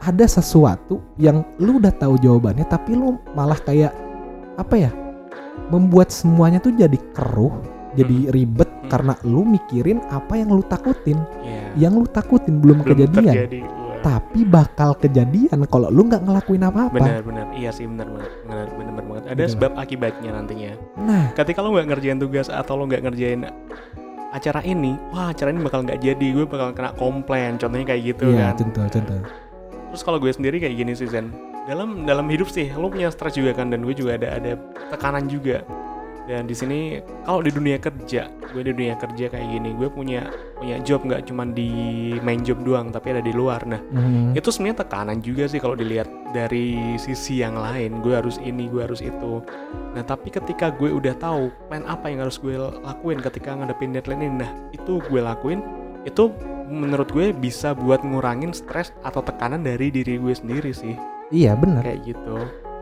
ada 0.00 0.24
sesuatu 0.24 0.98
yang 1.16 1.44
lu 1.56 1.76
udah 1.76 1.92
tahu 1.92 2.16
jawabannya 2.16 2.64
tapi 2.64 2.96
lu 2.96 3.14
malah 3.30 3.56
kayak 3.56 3.92
apa 4.56 4.74
ya 4.76 4.90
membuat 5.68 6.10
semuanya 6.10 6.58
tuh 6.58 6.72
jadi 6.72 6.98
keruh 7.12 7.54
jadi 7.92 8.30
ribet 8.30 8.70
Hmm. 8.80 8.88
karena 8.88 9.14
lu 9.22 9.46
mikirin 9.46 10.02
apa 10.10 10.34
yang 10.34 10.50
lu 10.50 10.66
takutin. 10.66 11.18
Iya. 11.46 11.86
Yang 11.86 11.92
lu 11.94 12.06
takutin 12.06 12.58
belum, 12.58 12.82
belum 12.82 12.88
kejadian. 13.06 13.34
terjadi 13.46 13.60
tapi 14.00 14.42
bakal 14.42 14.96
kejadian 14.96 15.60
kalau 15.68 15.92
lu 15.92 16.08
nggak 16.08 16.24
ngelakuin 16.24 16.64
apa-apa. 16.64 16.96
Benar 16.96 17.20
benar. 17.20 17.46
Iya 17.52 17.70
sih 17.70 17.84
benar 17.84 18.08
banget. 18.08 18.32
Benar 18.42 18.66
benar 18.72 18.90
benar 18.90 19.04
banget. 19.04 19.24
Ada 19.28 19.42
Gitu. 19.44 19.52
sebab 19.54 19.70
akibatnya 19.76 20.30
nantinya. 20.32 20.72
Nah. 20.96 21.24
Ketika 21.36 21.60
lo 21.60 21.70
nggak 21.70 21.86
ngerjain 21.86 22.18
tugas 22.18 22.48
atau 22.48 22.74
lo 22.74 22.88
nggak 22.88 23.02
ngerjain 23.04 23.40
acara 24.30 24.62
ini 24.62 24.94
wah 25.10 25.30
acara 25.30 25.50
ini 25.50 25.60
bakal 25.60 25.84
nggak 25.84 26.00
jadi. 26.00 26.26
Gue 26.32 26.46
bakal 26.48 26.72
kena 26.72 26.90
komplain 26.96 27.60
contohnya 27.60 27.86
kayak 27.86 28.02
gitu 28.08 28.24
iya 28.32 28.50
kan. 28.50 28.64
contoh 28.64 28.84
contoh. 28.88 29.20
Terus 29.92 30.02
kalau 30.02 30.18
gue 30.18 30.32
sendiri 30.32 30.56
kayak 30.58 30.74
gini 30.74 30.92
sih 30.94 31.06
Zen 31.06 31.28
dalam 31.70 32.02
dalam 32.02 32.26
hidup 32.26 32.50
sih 32.50 32.66
lo 32.74 32.90
punya 32.90 33.14
stres 33.14 33.38
juga 33.38 33.54
kan 33.54 33.70
dan 33.70 33.86
gue 33.86 33.94
juga 33.94 34.18
ada 34.18 34.42
ada 34.42 34.58
tekanan 34.90 35.30
juga. 35.30 35.62
Dan 36.26 36.46
di 36.46 36.54
sini 36.54 37.02
kalau 37.26 37.42
di 37.42 37.50
dunia 37.50 37.78
kerja 37.78 38.30
gue 38.50 38.62
di 38.62 38.70
dunia 38.74 38.94
kerja 38.98 39.30
kayak 39.30 39.46
gini 39.50 39.74
gue 39.74 39.86
punya 39.90 40.30
punya 40.58 40.78
job 40.82 41.02
nggak 41.02 41.26
cuma 41.26 41.42
di 41.42 41.70
main 42.22 42.42
job 42.42 42.62
doang 42.62 42.90
tapi 42.90 43.14
ada 43.14 43.22
di 43.22 43.30
luar. 43.30 43.62
Nah 43.66 43.78
Mhm. 43.90 44.34
itu 44.34 44.50
sebenarnya 44.50 44.82
tekanan 44.82 45.18
juga 45.22 45.46
sih 45.46 45.58
kalau 45.58 45.74
dilihat 45.74 46.06
dari 46.30 46.98
sisi 46.98 47.42
yang 47.42 47.54
lain. 47.54 48.02
Gue 48.02 48.18
harus 48.18 48.38
ini 48.42 48.66
gue 48.66 48.82
harus 48.82 49.02
itu. 49.02 49.42
Nah 49.94 50.02
tapi 50.02 50.30
ketika 50.30 50.70
gue 50.70 50.90
udah 50.90 51.14
tahu 51.18 51.50
plan 51.70 51.86
apa 51.86 52.10
yang 52.10 52.22
harus 52.22 52.38
gue 52.38 52.54
lakuin 52.58 53.18
ketika 53.18 53.54
ngadepin 53.54 53.90
deadline 53.90 54.22
ini 54.22 54.46
nah 54.46 54.50
itu 54.70 55.02
gue 55.06 55.20
lakuin 55.22 55.62
itu 56.02 56.30
menurut 56.70 57.10
gue 57.10 57.34
bisa 57.34 57.74
buat 57.74 58.06
ngurangin 58.06 58.54
stres 58.54 58.94
atau 59.02 59.18
tekanan 59.18 59.66
dari 59.66 59.90
diri 59.90 60.16
gue 60.22 60.30
sendiri 60.30 60.70
sih 60.70 60.94
iya 61.30 61.54
benar 61.54 61.82
kayak 61.82 62.02
gitu. 62.04 62.36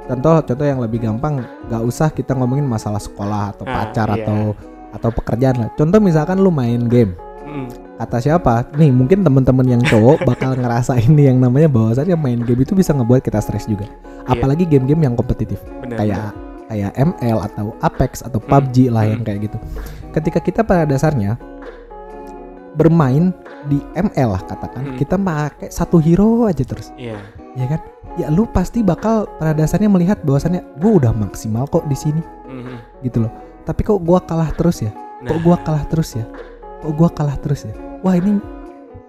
Contoh 0.09 0.41
contoh 0.41 0.65
yang 0.65 0.81
lebih 0.81 1.05
gampang 1.05 1.45
nggak 1.69 1.83
usah 1.85 2.09
kita 2.09 2.33
ngomongin 2.33 2.65
masalah 2.65 2.97
sekolah 2.97 3.53
atau 3.53 3.65
Ah, 3.65 3.85
pacar 3.85 4.09
iya. 4.11 4.25
atau 4.25 4.41
atau 4.89 5.11
pekerjaan 5.13 5.57
lah. 5.61 5.69
Contoh 5.77 6.01
misalkan 6.01 6.41
lu 6.41 6.49
main 6.49 6.89
game. 6.89 7.13
Mm, 7.45 7.69
kata 7.97 8.17
siapa? 8.19 8.65
Nih 8.73 8.89
mungkin 8.89 9.21
teman-teman 9.21 9.69
yang 9.69 9.83
cowok 9.85 10.25
bakal 10.29 10.57
ngerasain 10.57 11.09
nih 11.09 11.29
yang 11.29 11.39
namanya 11.39 11.69
bahwasannya 11.69 12.17
main 12.17 12.41
game 12.41 12.65
itu 12.65 12.73
bisa 12.73 12.97
ngebuat 12.97 13.21
kita 13.21 13.37
stres 13.39 13.69
juga. 13.69 13.85
Iya. 13.85 14.37
apalagi 14.37 14.65
game-game 14.65 15.09
yang 15.09 15.15
kompetitif. 15.17 15.57
Benar 15.81 15.97
kayak 16.01 16.27
kayak 16.69 16.93
ML 16.97 17.39
atau 17.49 17.73
Apex 17.81 18.21
atau 18.21 18.37
Hmm, 18.41 18.49
PUBG 18.49 18.93
lah 18.93 19.05
yang 19.09 19.21
hmm. 19.21 19.29
kayak 19.29 19.41
gitu. 19.49 19.57
Ketika 20.13 20.41
kita 20.41 20.61
pada 20.65 20.85
dasarnya 20.85 21.41
bermain 22.77 23.33
di 23.67 23.81
ML 23.93 24.29
lah 24.37 24.43
katakan 24.45 24.95
Hmm. 24.95 24.97
kita 24.97 25.17
pakai 25.17 25.69
satu 25.69 25.97
hero 25.99 26.45
aja 26.45 26.63
terus. 26.63 26.93
Iya 26.95 27.17
ya 27.57 27.67
kan? 27.71 27.81
Ya 28.19 28.29
lu 28.29 28.45
pasti 28.51 28.83
bakal 28.83 29.31
pada 29.39 29.55
dasarnya 29.55 29.87
melihat 29.87 30.19
bahwasannya 30.27 30.61
gue 30.83 30.91
udah 30.99 31.15
maksimal 31.15 31.65
kok 31.71 31.87
di 31.87 31.95
sini. 31.95 32.23
Mhm. 32.49 33.05
gitu 33.05 33.23
loh. 33.23 33.33
Tapi 33.63 33.85
kok 33.85 34.01
gua 34.01 34.25
kalah 34.25 34.49
terus 34.57 34.81
ya? 34.81 34.89
Nah, 35.21 35.29
kok 35.29 35.39
gua 35.45 35.61
kalah 35.61 35.85
terus 35.87 36.17
ya? 36.17 36.25
Kok 36.81 36.93
gua 36.97 37.13
kalah 37.13 37.37
terus 37.37 37.69
ya? 37.69 37.75
Wah 38.01 38.17
ini 38.17 38.41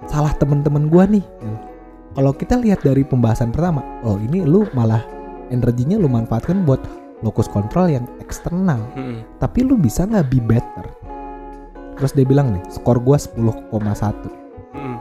salah 0.06 0.36
temen-temen 0.36 0.92
gua 0.92 1.08
nih. 1.08 1.24
Gitu. 1.24 1.58
kalau 2.10 2.34
kita 2.34 2.58
lihat 2.58 2.82
dari 2.82 3.06
pembahasan 3.06 3.54
pertama 3.54 3.86
oh 4.02 4.18
ini 4.18 4.42
lu 4.42 4.66
malah 4.74 5.06
energinya 5.54 5.96
lu 5.96 6.10
manfaatkan 6.10 6.66
buat 6.66 6.82
locus 7.22 7.48
control 7.48 7.86
yang 7.96 8.06
eksternal. 8.20 8.82
Mhm. 8.98 9.40
tapi 9.40 9.64
lu 9.64 9.78
bisa 9.78 10.04
nggak 10.04 10.28
be 10.28 10.42
better? 10.42 10.86
Terus 11.96 12.12
dia 12.12 12.26
bilang 12.28 12.52
nih 12.52 12.64
skor 12.68 13.00
gua 13.00 13.16
10,1 13.16 14.28
Mhm. 14.76 14.98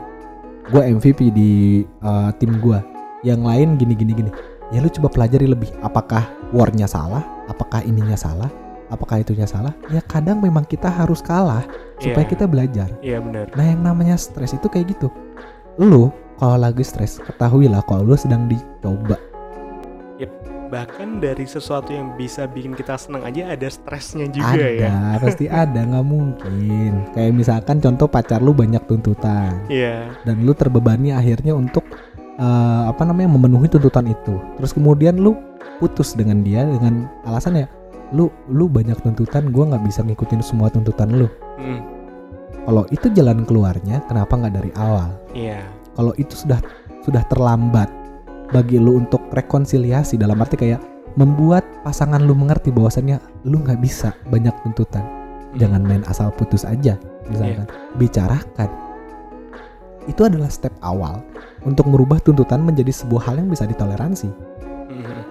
gua 0.71 0.83
MVP 0.85 1.33
di 1.33 1.51
uh, 1.99 2.29
tim 2.37 2.61
gua 2.61 2.79
yang 3.23 3.43
lain 3.43 3.75
gini 3.75 3.93
gini 3.95 4.13
gini. 4.15 4.31
Ya 4.69 4.79
lu 4.79 4.89
coba 4.89 5.09
pelajari 5.09 5.49
lebih 5.49 5.73
apakah 5.81 6.29
warnya 6.53 6.85
salah? 6.85 7.25
Apakah 7.49 7.81
ininya 7.81 8.15
salah? 8.15 8.47
Apakah 8.89 9.21
itunya 9.21 9.45
salah? 9.45 9.73
Ya 9.93 10.01
kadang 10.01 10.41
memang 10.41 10.65
kita 10.65 10.89
harus 10.89 11.21
kalah 11.21 11.61
supaya 12.01 12.25
Iya. 12.25 12.31
kita 12.33 12.45
belajar. 12.49 12.89
Iya 13.05 13.17
benar. 13.21 13.53
Nah 13.53 13.65
yang 13.65 13.81
namanya 13.85 14.17
stres 14.17 14.53
itu 14.57 14.65
kayak 14.65 14.97
gitu. 14.97 15.13
Lu 15.77 16.09
kalau 16.41 16.57
lagi 16.57 16.81
stres 16.81 17.21
ketahuilah 17.21 17.85
kalau 17.85 18.05
lu 18.05 18.17
sedang 18.17 18.49
dicoba. 18.49 19.29
Bahkan 20.69 21.17
dari 21.17 21.49
sesuatu 21.49 21.89
yang 21.89 22.13
bisa 22.13 22.45
bikin 22.45 22.77
kita 22.77 22.93
senang 22.93 23.25
aja 23.25 23.57
ada 23.57 23.65
stresnya 23.73 24.29
juga 24.29 24.53
ada, 24.53 24.69
ya. 24.69 24.93
pasti 25.25 25.49
ada, 25.49 25.81
nggak 25.81 26.05
mungkin. 26.05 27.09
Kayak 27.17 27.33
misalkan 27.33 27.81
contoh 27.81 28.05
pacar 28.05 28.37
lu 28.37 28.53
banyak 28.53 28.85
tuntutan. 28.85 29.65
Iya. 29.65 30.13
Dan 30.21 30.45
lu 30.45 30.53
terbebani 30.53 31.09
akhirnya 31.09 31.57
untuk 31.57 31.81
eh, 32.39 32.83
apa 32.87 33.03
namanya 33.03 33.35
memenuhi 33.35 33.67
tuntutan 33.67 34.07
itu. 34.07 34.39
Terus 34.57 34.71
kemudian 34.71 35.19
lu 35.19 35.35
putus 35.83 36.15
dengan 36.15 36.41
dia 36.41 36.63
dengan 36.63 37.07
alasan 37.27 37.59
ya 37.59 37.67
lu 38.09 38.31
lu 38.49 38.65
banyak 38.65 38.97
tuntutan, 39.05 39.53
gua 39.53 39.69
nggak 39.69 39.85
bisa 39.85 40.01
ngikutin 40.01 40.41
semua 40.41 40.71
tuntutan 40.73 41.13
lu. 41.13 41.29
Mm, 41.61 41.81
Kalau 42.65 42.83
itu 42.93 43.07
jalan 43.13 43.45
keluarnya, 43.45 44.01
kenapa 44.09 44.33
nggak 44.33 44.53
dari 44.55 44.71
awal? 44.77 45.13
iya. 45.37 45.61
Kalau 45.93 46.15
itu 46.15 46.31
sudah 46.33 46.57
sudah 47.03 47.21
terlambat 47.27 47.91
bagi 48.49 48.79
lu 48.79 49.03
untuk 49.03 49.19
rekonsiliasi 49.35 50.15
dalam 50.17 50.39
arti 50.39 50.55
kayak 50.57 50.81
membuat 51.19 51.65
pasangan 51.83 52.23
lu 52.23 52.33
mengerti 52.33 52.71
bahwasannya 52.71 53.19
lu 53.45 53.61
nggak 53.61 53.77
bisa 53.83 54.15
banyak 54.33 54.53
tuntutan. 54.65 55.05
Mm, 55.05 55.57
jangan 55.61 55.81
main 55.85 56.03
asal 56.09 56.33
putus 56.33 56.65
aja 56.65 56.97
misalkan. 57.29 57.69
Bicarakan 58.01 58.69
itu 60.09 60.25
adalah 60.25 60.49
step 60.49 60.73
awal 60.81 61.21
untuk 61.63 61.85
merubah 61.85 62.17
tuntutan 62.19 62.65
menjadi 62.65 62.89
sebuah 62.89 63.29
hal 63.29 63.35
yang 63.45 63.49
bisa 63.53 63.69
ditoleransi. 63.69 64.29
Mm, 64.89 65.21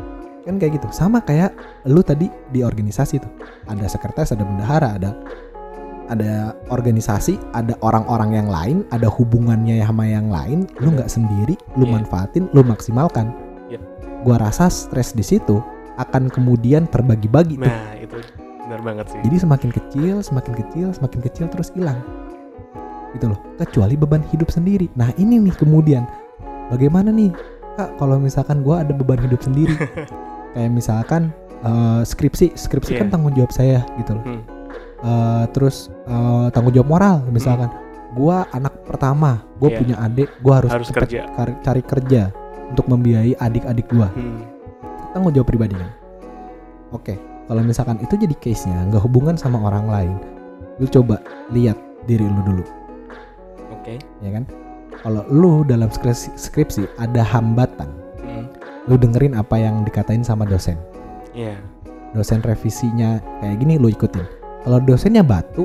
kan 0.47 0.55
kayak 0.57 0.73
gitu. 0.81 0.89
Sama 0.95 1.19
kayak 1.21 1.53
lu 1.91 2.01
tadi 2.01 2.31
di 2.55 2.63
organisasi 2.63 3.19
tuh. 3.19 3.33
Ada 3.67 3.91
sekretaris 3.91 4.33
ada 4.33 4.47
bendahara 4.47 4.95
ada 4.97 5.11
ada 6.09 6.57
organisasi 6.73 7.37
ada 7.53 7.77
orang-orang 7.85 8.33
yang 8.33 8.49
lain 8.49 8.77
ada 8.95 9.11
hubungannya 9.13 9.83
sama 9.85 10.09
yang 10.09 10.33
lain. 10.33 10.65
Lu 10.81 10.95
nggak 10.95 11.11
sendiri 11.11 11.59
lu 11.77 11.85
Iya. 11.85 12.01
manfaatin 12.01 12.49
lu 12.55 12.63
maksimalkan. 12.65 13.35
Yep. 13.69 13.83
gua 14.25 14.41
rasa 14.41 14.73
stres 14.73 15.13
di 15.13 15.23
situ 15.23 15.61
akan 16.01 16.33
kemudian 16.33 16.89
terbagi-bagi 16.89 17.61
tuh. 17.61 17.69
Nah 17.69 17.93
itu 18.01 18.19
benar 18.65 18.81
banget 18.81 19.07
sih. 19.13 19.21
Jadi 19.27 19.37
semakin 19.37 19.71
kecil 19.75 20.15
semakin 20.25 20.53
kecil 20.65 20.87
semakin 20.97 21.21
kecil 21.25 21.47
terus 21.53 21.69
hilang 21.77 22.01
gitu 23.15 23.33
loh. 23.33 23.39
Kecuali 23.57 23.95
beban 23.95 24.21
hidup 24.29 24.49
sendiri. 24.49 24.89
Nah 24.95 25.13
ini 25.17 25.39
nih 25.41 25.55
kemudian. 25.55 26.05
Bagaimana 26.69 27.09
nih 27.09 27.33
kak 27.75 27.97
kalau 27.97 28.21
misalkan 28.21 28.61
gua 28.61 28.85
ada 28.85 28.93
beban 28.93 29.17
hidup 29.19 29.41
sendiri? 29.41 29.73
Kayak 30.53 30.73
misalkan 30.73 31.33
eh, 31.61 32.03
skripsi. 32.05 32.53
Skripsi 32.55 32.93
Iya. 32.97 33.01
kan 33.05 33.09
tanggung 33.09 33.33
jawab 33.33 33.53
saya 33.53 33.85
gitu 33.97 34.17
loh. 34.17 34.25
Hmm. 34.25 34.43
Eh, 34.99 35.45
terus 35.57 35.89
eh, 36.05 36.47
tanggung 36.53 36.73
jawab 36.73 36.89
moral 36.89 37.17
misalkan. 37.31 37.73
Gua 38.13 38.49
anak 38.51 38.85
pertama. 38.85 39.45
Gue 39.57 39.73
Iya. 39.73 39.79
punya 39.81 39.97
adik. 40.01 40.29
Gua 40.41 40.61
harus, 40.61 40.73
Harus 40.73 40.89
kerja. 40.91 41.29
cari, 41.33 41.53
cari 41.61 41.83
kerja 41.85 42.23
untuk 42.69 42.85
membiayai 42.89 43.37
adik-adik 43.37 43.89
gua. 43.89 44.09
Hmm, 44.13 44.45
tanggung 45.13 45.33
jawab 45.33 45.49
pribadi 45.49 45.77
kan? 45.77 45.91
Oke. 46.93 47.17
Kalau 47.49 47.65
misalkan 47.65 47.97
itu 48.01 48.13
jadi 48.13 48.37
case 48.37 48.69
nya 48.69 48.85
nggak 48.85 49.01
hubungan 49.09 49.33
sama 49.41 49.57
orang 49.57 49.89
lain. 49.89 50.15
Lu 50.77 50.85
coba 50.85 51.17
lihat 51.49 51.81
diri 52.05 52.25
lu 52.25 52.41
dulu 52.45 52.65
oke. 53.89 54.25
Ya 54.25 54.31
kan? 54.37 54.45
Kalau 54.99 55.23
lu 55.31 55.63
dalam 55.65 55.89
skripsi, 55.89 56.35
skripsi 56.37 56.83
ada 57.01 57.25
hambatan 57.25 57.89
Mm, 58.19 58.45
lu 58.91 58.99
dengerin 58.99 59.33
apa 59.39 59.57
yang 59.57 59.87
dikatain 59.87 60.27
sama 60.27 60.45
dosen. 60.45 60.77
Iya. 61.33 61.57
Dosen 62.13 62.43
revisinya 62.43 63.23
kayak 63.41 63.63
gini 63.63 63.79
lu 63.79 63.89
ikutin. 63.89 64.27
Kalau 64.67 64.83
dosennya 64.83 65.23
batu 65.23 65.65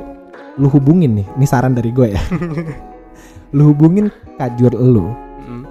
lu 0.54 0.70
hubungin 0.70 1.18
nih 1.18 1.26
ini 1.34 1.44
saran 1.50 1.74
dari 1.74 1.90
gue 1.90 2.14
ya. 2.14 2.22
Lu 3.54 3.70
hubungin 3.70 4.10
kajur 4.38 4.74
lu 4.74 5.10
Mm, 5.44 5.66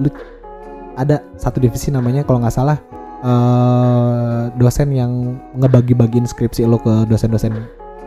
ada 0.93 1.25
satu 1.33 1.57
divisi 1.57 1.89
namanya 1.89 2.21
kalau 2.21 2.45
nggak 2.45 2.53
salah 2.53 2.77
eh 3.25 4.43
dosen 4.53 4.93
yang 4.93 5.41
ngebagi-bagiin 5.57 6.29
skripsi 6.29 6.69
lo 6.69 6.77
ke 6.77 7.09
dosen-dosen 7.09 7.57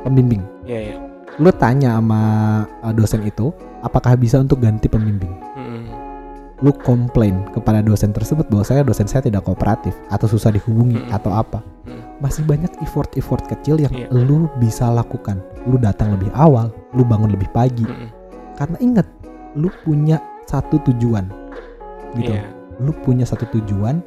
pembimbing. 0.06 0.46
Iya 0.62 0.80
iya 0.92 1.05
lu 1.36 1.50
tanya 1.52 2.00
sama 2.00 2.20
eh, 2.84 2.94
dosen 2.96 3.20
itu 3.24 3.52
apakah 3.84 4.16
bisa 4.16 4.40
untuk 4.40 4.60
ganti 4.60 4.88
pembimbing? 4.88 5.32
Lu 6.64 6.72
komplain 6.72 7.44
kepada 7.52 7.84
dosen 7.84 8.16
tersebut 8.16 8.48
bahwa 8.48 8.64
saya 8.64 8.80
dosen 8.80 9.04
saya 9.04 9.20
tidak 9.28 9.44
kooperatif 9.44 9.92
atau 10.08 10.24
susah 10.24 10.48
dihubungi 10.48 11.04
Mm-mm. 11.04 11.12
atau 11.12 11.28
apa. 11.36 11.60
Masih 12.16 12.48
banyak 12.48 12.72
effort-effort 12.80 13.44
kecil 13.44 13.76
yang 13.76 13.92
Iya. 13.92 14.08
lu 14.08 14.48
bisa 14.56 14.88
lakukan. 14.88 15.36
Lu 15.68 15.76
datang 15.76 16.16
lebih 16.16 16.32
awal 16.32 16.72
lu 16.96 17.04
bangun 17.04 17.28
lebih 17.28 17.52
pagi. 17.52 17.84
Mm, 17.84 18.08
karena 18.56 18.76
ingat 18.80 19.04
lu 19.52 19.68
punya 19.84 20.16
satu 20.48 20.80
tujuan 20.88 21.28
gitu. 22.16 22.32
Iya. 22.32 22.48
Lu 22.80 22.96
punya 23.04 23.28
satu 23.28 23.44
tujuan 23.52 24.00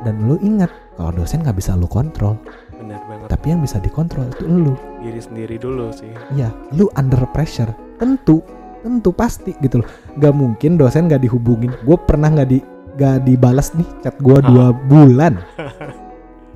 dan 0.00 0.24
lu 0.24 0.40
ingat 0.40 0.72
kalau 0.96 1.12
dosen 1.12 1.44
nggak 1.44 1.60
bisa 1.60 1.76
lu 1.76 1.84
kontrol 1.84 2.40
benar 2.80 3.00
banget. 3.04 3.28
Tapi 3.28 3.46
yang 3.46 3.60
bisa 3.60 3.76
dikontrol 3.76 4.26
itu 4.26 4.44
lu. 4.44 4.72
Diri 4.98 5.20
sendiri 5.20 5.56
dulu 5.56 5.92
sih. 5.92 6.08
Iya, 6.32 6.48
lu 6.72 6.88
under 6.94 7.20
pressure. 7.30 7.68
Tentu 7.96 8.40
tentu 8.80 9.12
pasti 9.12 9.52
gitu 9.60 9.84
loh. 9.84 9.88
Nggak 10.16 10.32
mungkin 10.32 10.70
dosen 10.74 11.06
nggak 11.06 11.20
dihubungin. 11.20 11.76
Gue 11.84 12.00
pernah 12.00 12.28
nggak 12.28 12.48
di 12.48 12.58
nggak 12.90 13.16
dibalas 13.22 13.76
nih 13.76 13.84
chat 14.00 14.16
gue 14.16 14.34
Ah. 14.34 14.42
dua 14.42 14.66
bulan. 14.90 15.36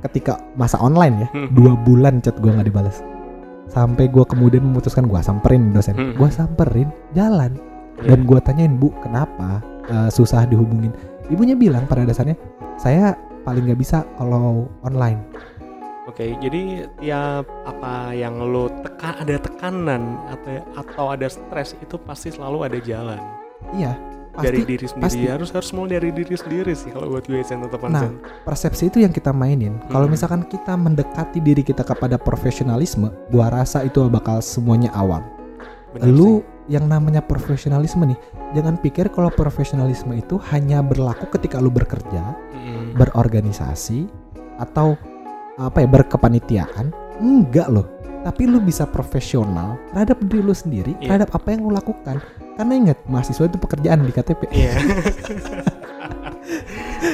Ketika 0.01 0.37
masa 0.53 0.77
online 0.79 1.25
ya 1.25 1.29
Hmm. 1.31 1.49
dua 1.51 1.73
bulan 1.79 2.21
chat 2.21 2.37
gue 2.37 2.49
nggak 2.49 2.69
dibalas 2.69 3.01
sampai 3.65 4.07
gue 4.07 4.21
kemudian 4.23 4.61
memutuskan 4.61 5.05
gue 5.05 5.17
samperin 5.19 5.73
dosen. 5.73 5.97
Hmm. 5.97 6.13
gue 6.15 6.29
samperin 6.29 6.89
jalan. 7.13 7.57
Iya. 7.95 8.11
dan 8.11 8.27
gue 8.27 8.39
tanyain 8.43 8.75
bu 8.75 8.91
kenapa 9.01 9.63
eh, 9.87 10.11
susah 10.11 10.45
dihubungin? 10.45 10.91
Ibunya 11.27 11.55
bilang 11.55 11.85
pada 11.85 12.03
dasarnya 12.03 12.35
saya 12.75 13.15
paling 13.41 13.65
nggak 13.65 13.79
bisa 13.79 14.03
kalau 14.15 14.67
online 14.83 15.23
Oke, 16.05 16.37
jadi 16.37 16.85
tiap 17.01 17.49
apa 17.65 18.13
yang 18.13 18.37
lo 18.37 18.69
tekan 18.85 19.25
ada 19.25 19.41
tekanan 19.41 20.21
atau 20.29 20.53
atau 20.77 21.05
ada 21.09 21.25
stres 21.27 21.73
itu 21.81 21.97
pasti 21.97 22.29
selalu 22.29 22.69
ada 22.69 22.79
jalan 22.79 23.17
iya 23.73 23.97
dari 24.37 24.61
pasti 24.61 24.69
diri 24.69 24.85
sendiri. 24.85 25.05
pasti. 25.09 25.25
Harus 25.25 25.49
harus 25.49 25.71
mulai 25.73 25.97
dari 25.97 26.11
diri 26.13 26.37
sendiri 26.37 26.77
sih 26.77 26.93
kalau 26.93 27.09
buat 27.09 27.25
gue 27.25 27.41
Sen 27.41 27.65
tetap 27.65 27.81
Nah, 27.89 28.05
Sen. 28.05 28.21
persepsi 28.45 28.93
itu 28.93 28.99
yang 29.01 29.17
kita 29.17 29.33
mainin. 29.33 29.81
Kalau 29.89 30.05
Hmm. 30.05 30.13
misalkan 30.13 30.43
kita 30.45 30.77
mendekati 30.77 31.41
diri 31.41 31.65
kita 31.65 31.81
kepada 31.81 32.21
profesionalisme, 32.21 33.09
gua 33.33 33.49
rasa 33.49 33.81
itu 33.81 34.05
bakal 34.11 34.45
semuanya 34.45 34.93
awam. 34.93 35.25
Benar 35.97 36.11
Lu 36.11 36.43
yang 36.67 36.85
namanya 36.85 37.23
profesionalisme 37.23 38.03
nih, 38.05 38.19
jangan 38.53 38.77
pikir 38.77 39.09
kalau 39.09 39.31
profesionalisme 39.31 40.13
itu 40.13 40.37
hanya 40.53 40.83
berlaku 40.83 41.31
ketika 41.33 41.63
lu 41.63 41.71
bekerja, 41.71 42.35
sih. 42.51 42.61
Mm, 42.61 42.99
berorganisasi 42.99 43.99
atau 44.59 44.99
apa 45.55 45.83
ya 45.83 45.89
berkepanitiaan. 45.89 46.87
Enggak 47.19 47.69
loh. 47.71 47.87
Tapi 48.25 48.49
lu 48.49 48.57
bisa 48.59 48.89
profesional 48.89 49.77
terhadap 49.93 50.17
diri 50.25 50.41
lu 50.41 50.57
sendiri, 50.57 50.97
Iya. 50.97 51.13
terhadap 51.13 51.29
apa 51.37 51.49
yang 51.53 51.69
lu 51.69 51.77
lakukan. 51.77 52.17
Karena 52.57 52.73
ingat, 52.73 52.99
mahasiswa 53.05 53.45
itu 53.45 53.59
pekerjaan 53.61 54.01
di 54.01 54.13
KTP. 54.15 54.43
Iya. 54.49 54.73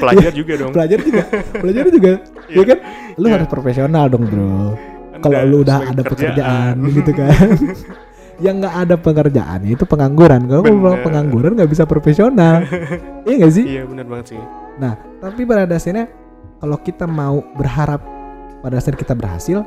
Pelajar 0.01 0.33
juga 0.33 0.53
dong. 0.55 0.71
Pelajar 0.71 0.99
juga, 1.03 1.23
pelajar 1.51 1.85
juga, 1.91 2.13
Iya. 2.47 2.57
ya 2.57 2.65
kan? 2.65 2.79
Lu 3.19 3.27
Iya. 3.27 3.35
harus 3.37 3.49
profesional 3.51 4.05
dong, 4.07 4.25
bro. 4.31 4.79
Kalau 5.21 5.39
lu 5.45 5.57
udah 5.61 5.91
ada 5.91 6.01
pekerjaan 6.01 6.75
gitu 6.97 7.13
kan 7.13 7.53
yang 8.41 8.57
nggak 8.57 8.73
ada 8.89 8.97
pekerjaan 8.97 9.69
itu 9.69 9.85
pengangguran 9.85 10.49
kalau 10.49 10.97
pengangguran 11.05 11.61
nggak 11.61 11.69
bisa 11.69 11.85
profesional 11.85 12.65
iya 13.29 13.35
nggak 13.37 13.53
sih 13.53 13.65
iya 13.69 13.83
benar 13.85 14.09
banget 14.09 14.33
sih. 14.33 14.41
nah 14.81 14.97
tapi 15.21 15.45
pada 15.45 15.69
dasarnya 15.69 16.09
kalau 16.57 16.81
kita 16.81 17.05
mau 17.05 17.45
berharap 17.53 18.01
pada 18.61 18.77
dasarnya 18.77 19.01
kita 19.01 19.15
berhasil 19.15 19.59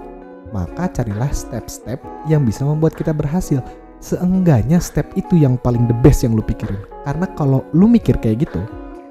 maka 0.49 0.85
carilah 0.87 1.29
step-step 1.29 1.97
yang 2.25 2.45
bisa 2.45 2.61
membuat 2.61 2.93
kita 2.93 3.09
berhasil. 3.09 3.57
Seenggaknya 3.97 4.77
step 4.77 5.07
itu 5.15 5.39
yang 5.39 5.55
paling 5.55 5.87
the 5.87 5.95
best 5.95 6.21
yang 6.21 6.35
lu 6.35 6.43
pikirin. 6.43 6.77
Karena 7.01 7.25
kalau 7.33 7.63
lu 7.71 7.87
mikir 7.87 8.19
kayak 8.19 8.45
gitu 8.45 8.61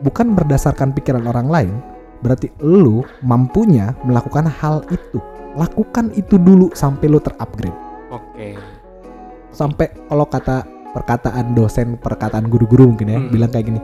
bukan 0.00 0.34
berdasarkan 0.34 0.92
pikiran 0.92 1.24
orang 1.24 1.48
lain 1.48 1.74
berarti 2.20 2.52
lu 2.60 3.02
mampunya 3.20 3.90
melakukan 4.02 4.46
hal 4.46 4.84
itu. 4.88 5.18
Lakukan 5.52 6.14
itu 6.14 6.38
dulu 6.38 6.70
sampai 6.72 7.08
lu 7.08 7.18
terupgrade. 7.18 7.74
Oke. 8.08 8.54
sampai 9.50 9.92
kalau 10.08 10.24
kata 10.24 10.64
perkataan 10.92 11.52
dosen 11.52 11.96
perkataan 11.96 12.48
guru-guru 12.48 12.88
mungkin 12.88 13.08
ya 13.08 13.18
Hmm. 13.20 13.28
bilang 13.28 13.48
kayak 13.48 13.68
gini 13.68 13.80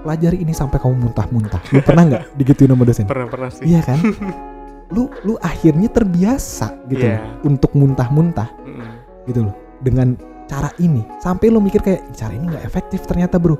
pelajari 0.00 0.40
ini 0.40 0.52
sampai 0.52 0.80
kamu 0.80 0.96
muntah-muntah. 0.96 1.60
Lu 1.72 1.80
pernah 1.80 2.04
nggak 2.04 2.24
digituin 2.40 2.72
sama 2.72 2.84
dosen? 2.84 3.04
Pernah 3.04 3.28
pernah 3.28 3.50
sih. 3.52 3.64
iya 3.64 3.80
kan 3.80 4.00
lu 4.92 5.08
lu 5.24 5.38
akhirnya 5.40 5.88
terbiasa 5.88 6.84
gitu 6.90 7.04
Iya. 7.06 7.16
loh, 7.16 7.48
untuk 7.48 7.72
muntah-muntah 7.72 8.48
Mm-mm. 8.60 8.92
gitu 9.24 9.48
loh 9.48 9.54
dengan 9.80 10.18
cara 10.44 10.68
ini. 10.76 11.00
Sampai 11.18 11.48
lu 11.48 11.60
mikir 11.60 11.80
kayak 11.80 12.12
cara 12.12 12.34
ini 12.34 12.52
nggak 12.52 12.64
efektif 12.64 13.08
ternyata 13.08 13.40
bro. 13.40 13.56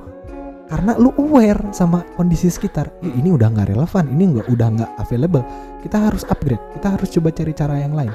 Karena 0.65 0.97
lu 0.97 1.13
aware 1.17 1.73
sama 1.73 2.05
kondisi 2.17 2.49
sekitar 2.49 2.89
"Ih, 3.01 3.21
ini 3.21 3.29
udah 3.31 3.53
nggak 3.53 3.69
relevan 3.71 4.05
ini 4.09 4.37
nggak 4.37 4.49
udah 4.49 4.69
nggak 4.75 4.91
available. 4.99 5.45
Kita 5.81 6.09
harus 6.09 6.25
upgrade 6.27 6.61
kita 6.73 6.97
harus 6.97 7.09
coba 7.09 7.29
cari 7.31 7.53
cara 7.53 7.75
yang 7.79 7.93
lain. 7.93 8.13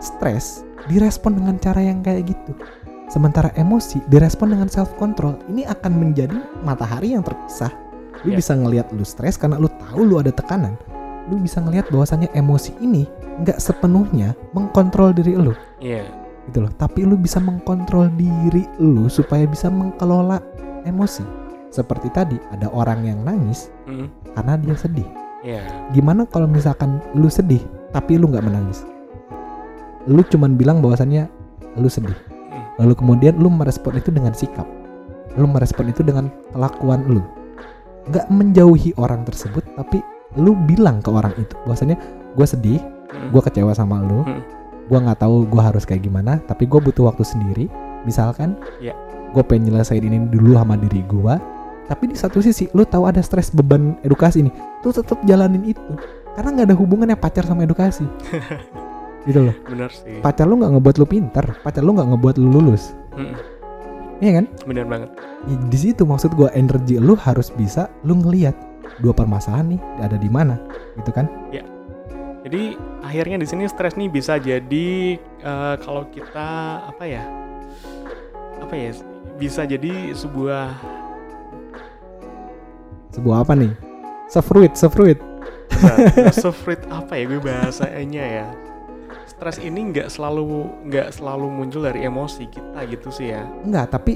Stres 0.00 0.64
direspon 0.88 1.36
dengan 1.36 1.58
cara 1.58 1.82
yang 1.82 2.00
kayak 2.00 2.30
gitu. 2.30 2.52
Sementara 3.10 3.50
emosi 3.54 3.98
direspon 4.06 4.54
dengan 4.54 4.70
self 4.70 4.94
control 4.96 5.36
ini 5.46 5.66
akan 5.66 5.92
menjadi 5.92 6.38
matahari 6.62 7.12
yang 7.12 7.26
terpisah. 7.26 7.70
Lu 8.22 8.32
Ya. 8.32 8.38
bisa 8.38 8.52
ngelihat 8.54 8.92
lu 8.92 9.02
stres 9.02 9.34
karena 9.34 9.56
lu 9.56 9.66
tahu 9.66 10.04
lu 10.04 10.20
ada 10.20 10.30
tekanan 10.30 10.76
lu 11.30 11.38
bisa 11.38 11.62
ngelihat 11.62 11.86
bahwasannya 11.94 12.28
emosi 12.34 12.74
ini 12.82 13.06
nggak 13.40 13.62
sepenuhnya 13.62 14.34
mengkontrol 14.52 15.14
diri 15.14 15.38
lu. 15.38 15.54
Iya. 15.78 16.04
gitu 16.50 16.66
loh. 16.66 16.72
Tapi 16.74 17.06
lu 17.06 17.14
bisa 17.14 17.38
mengkontrol 17.38 18.10
diri 18.18 18.66
lu 18.82 19.06
supaya 19.06 19.46
bisa 19.46 19.70
mengelola 19.70 20.42
emosi. 20.82 21.22
Seperti 21.70 22.10
tadi 22.10 22.34
ada 22.50 22.66
orang 22.74 23.06
yang 23.06 23.22
nangis 23.22 23.70
Mm, 23.86 24.10
karena 24.34 24.58
dia 24.58 24.74
sedih. 24.74 25.08
Iya. 25.40 25.62
gimana 25.96 26.28
kalau 26.28 26.44
misalkan 26.44 27.00
lu 27.16 27.30
sedih 27.32 27.62
tapi 27.94 28.18
lu 28.18 28.28
nggak 28.28 28.44
menangis? 28.44 28.82
Lu 30.10 30.20
cuman 30.26 30.58
bilang 30.58 30.82
bahwasannya 30.82 31.30
lu 31.78 31.86
sedih. 31.86 32.16
Mm, 32.50 32.64
lalu 32.82 32.92
kemudian 32.98 33.34
lu 33.38 33.48
merespon 33.48 33.94
itu 33.96 34.10
dengan 34.10 34.34
sikap. 34.34 34.66
Lu 35.38 35.46
merespon 35.46 35.86
itu 35.94 36.02
dengan 36.02 36.26
kelakuan 36.50 37.06
lu. 37.06 37.22
Nggak 38.10 38.26
menjauhi 38.32 38.90
orang 38.98 39.22
tersebut 39.22 39.62
tapi 39.78 40.02
lu 40.34 40.54
bilang 40.54 40.98
ke 40.98 41.08
orang 41.08 41.34
itu 41.34 41.54
bahwasannya 41.64 41.98
gue 42.32 42.46
sedih 42.46 42.78
mm, 42.78 43.30
gue 43.30 43.40
kecewa 43.40 43.72
sama 43.72 43.98
lu 43.98 44.22
Hmm. 44.22 44.42
gue 44.86 44.98
nggak 44.98 45.18
tahu 45.18 45.46
gue 45.46 45.62
harus 45.62 45.82
kayak 45.82 46.02
gimana 46.02 46.38
tapi 46.44 46.66
gue 46.66 46.78
butuh 46.78 47.06
waktu 47.06 47.22
sendiri. 47.22 47.66
Misalkan 48.02 48.58
Ya. 48.78 48.94
gue 49.30 49.42
pengen 49.42 49.70
nyelesain 49.70 50.00
ini 50.00 50.18
dulu 50.26 50.54
sama 50.54 50.74
diri 50.74 51.04
gue 51.04 51.34
tapi 51.84 52.06
di 52.06 52.14
satu 52.14 52.38
sisi 52.38 52.70
lu 52.70 52.82
tahu 52.82 53.06
ada 53.06 53.18
stres 53.18 53.50
beban 53.50 53.98
edukasi 54.00 54.42
nih 54.42 54.54
lu 54.80 54.90
tetap 54.90 55.18
jalanin 55.24 55.62
itu. 55.64 55.82
Karena 56.34 56.54
nggak 56.54 56.66
ada 56.70 56.76
hubungannya 56.76 57.14
pacar 57.14 57.42
sama 57.42 57.62
edukasi. 57.62 58.06
Gitu 59.28 59.36
loh. 59.42 59.54
Bener 59.68 59.90
sih. 59.90 60.16
pacar 60.18 60.48
lu 60.48 60.56
nggak 60.56 60.72
ngebuat 60.74 60.96
lu 60.96 61.06
pinter 61.06 61.44
pacar 61.60 61.82
lu 61.82 61.92
nggak 61.92 62.08
ngebuat 62.10 62.34
lu 62.38 62.48
lulus. 62.50 62.96
Mm, 63.14 63.34
iya 64.18 64.30
kan? 64.40 64.44
Bener 64.64 64.86
banget. 64.86 65.10
Ya, 65.44 65.56
di 65.60 65.78
situ 65.78 66.02
maksud 66.02 66.32
gue 66.34 66.48
energi 66.50 66.96
lu 66.96 67.14
harus 67.14 67.52
bisa 67.52 67.92
lu 68.00 68.16
ngelihat 68.16 68.56
dua 69.00 69.16
permasalahan 69.16 69.76
nih 69.76 69.80
ada 70.04 70.16
di 70.20 70.30
mana 70.30 70.60
gitu 71.00 71.10
kan 71.10 71.26
Jadi 72.40 72.72
akhirnya 73.04 73.36
di 73.36 73.44
sini 73.44 73.68
stres 73.68 74.00
nih 74.00 74.08
bisa 74.08 74.40
jadi 74.40 75.20
eh, 75.20 75.74
kalau 75.84 76.08
kita 76.08 76.80
apa 76.88 77.04
ya? 77.04 77.20
Apa 78.64 78.72
ya? 78.72 78.96
Bisa 79.36 79.68
jadi 79.68 80.16
sebuah 80.16 80.72
sebuah 83.10 83.42
apa 83.42 83.52
nih 83.58 83.72
sefruit 84.30 84.72
sefruit 84.78 85.18
Bentar, 85.70 86.30
sefruit 86.44 86.80
apa 86.90 87.18
ya 87.18 87.24
gue 87.26 87.40
bahasanya 87.42 88.24
ya 88.24 88.46
stres 89.26 89.58
ini 89.58 89.90
nggak 89.90 90.08
selalu 90.10 90.68
nggak 90.86 91.08
selalu 91.14 91.46
muncul 91.50 91.82
dari 91.82 92.06
emosi 92.06 92.46
kita 92.46 92.86
gitu 92.86 93.08
sih 93.10 93.34
ya 93.34 93.42
enggak 93.66 93.90
tapi 93.90 94.14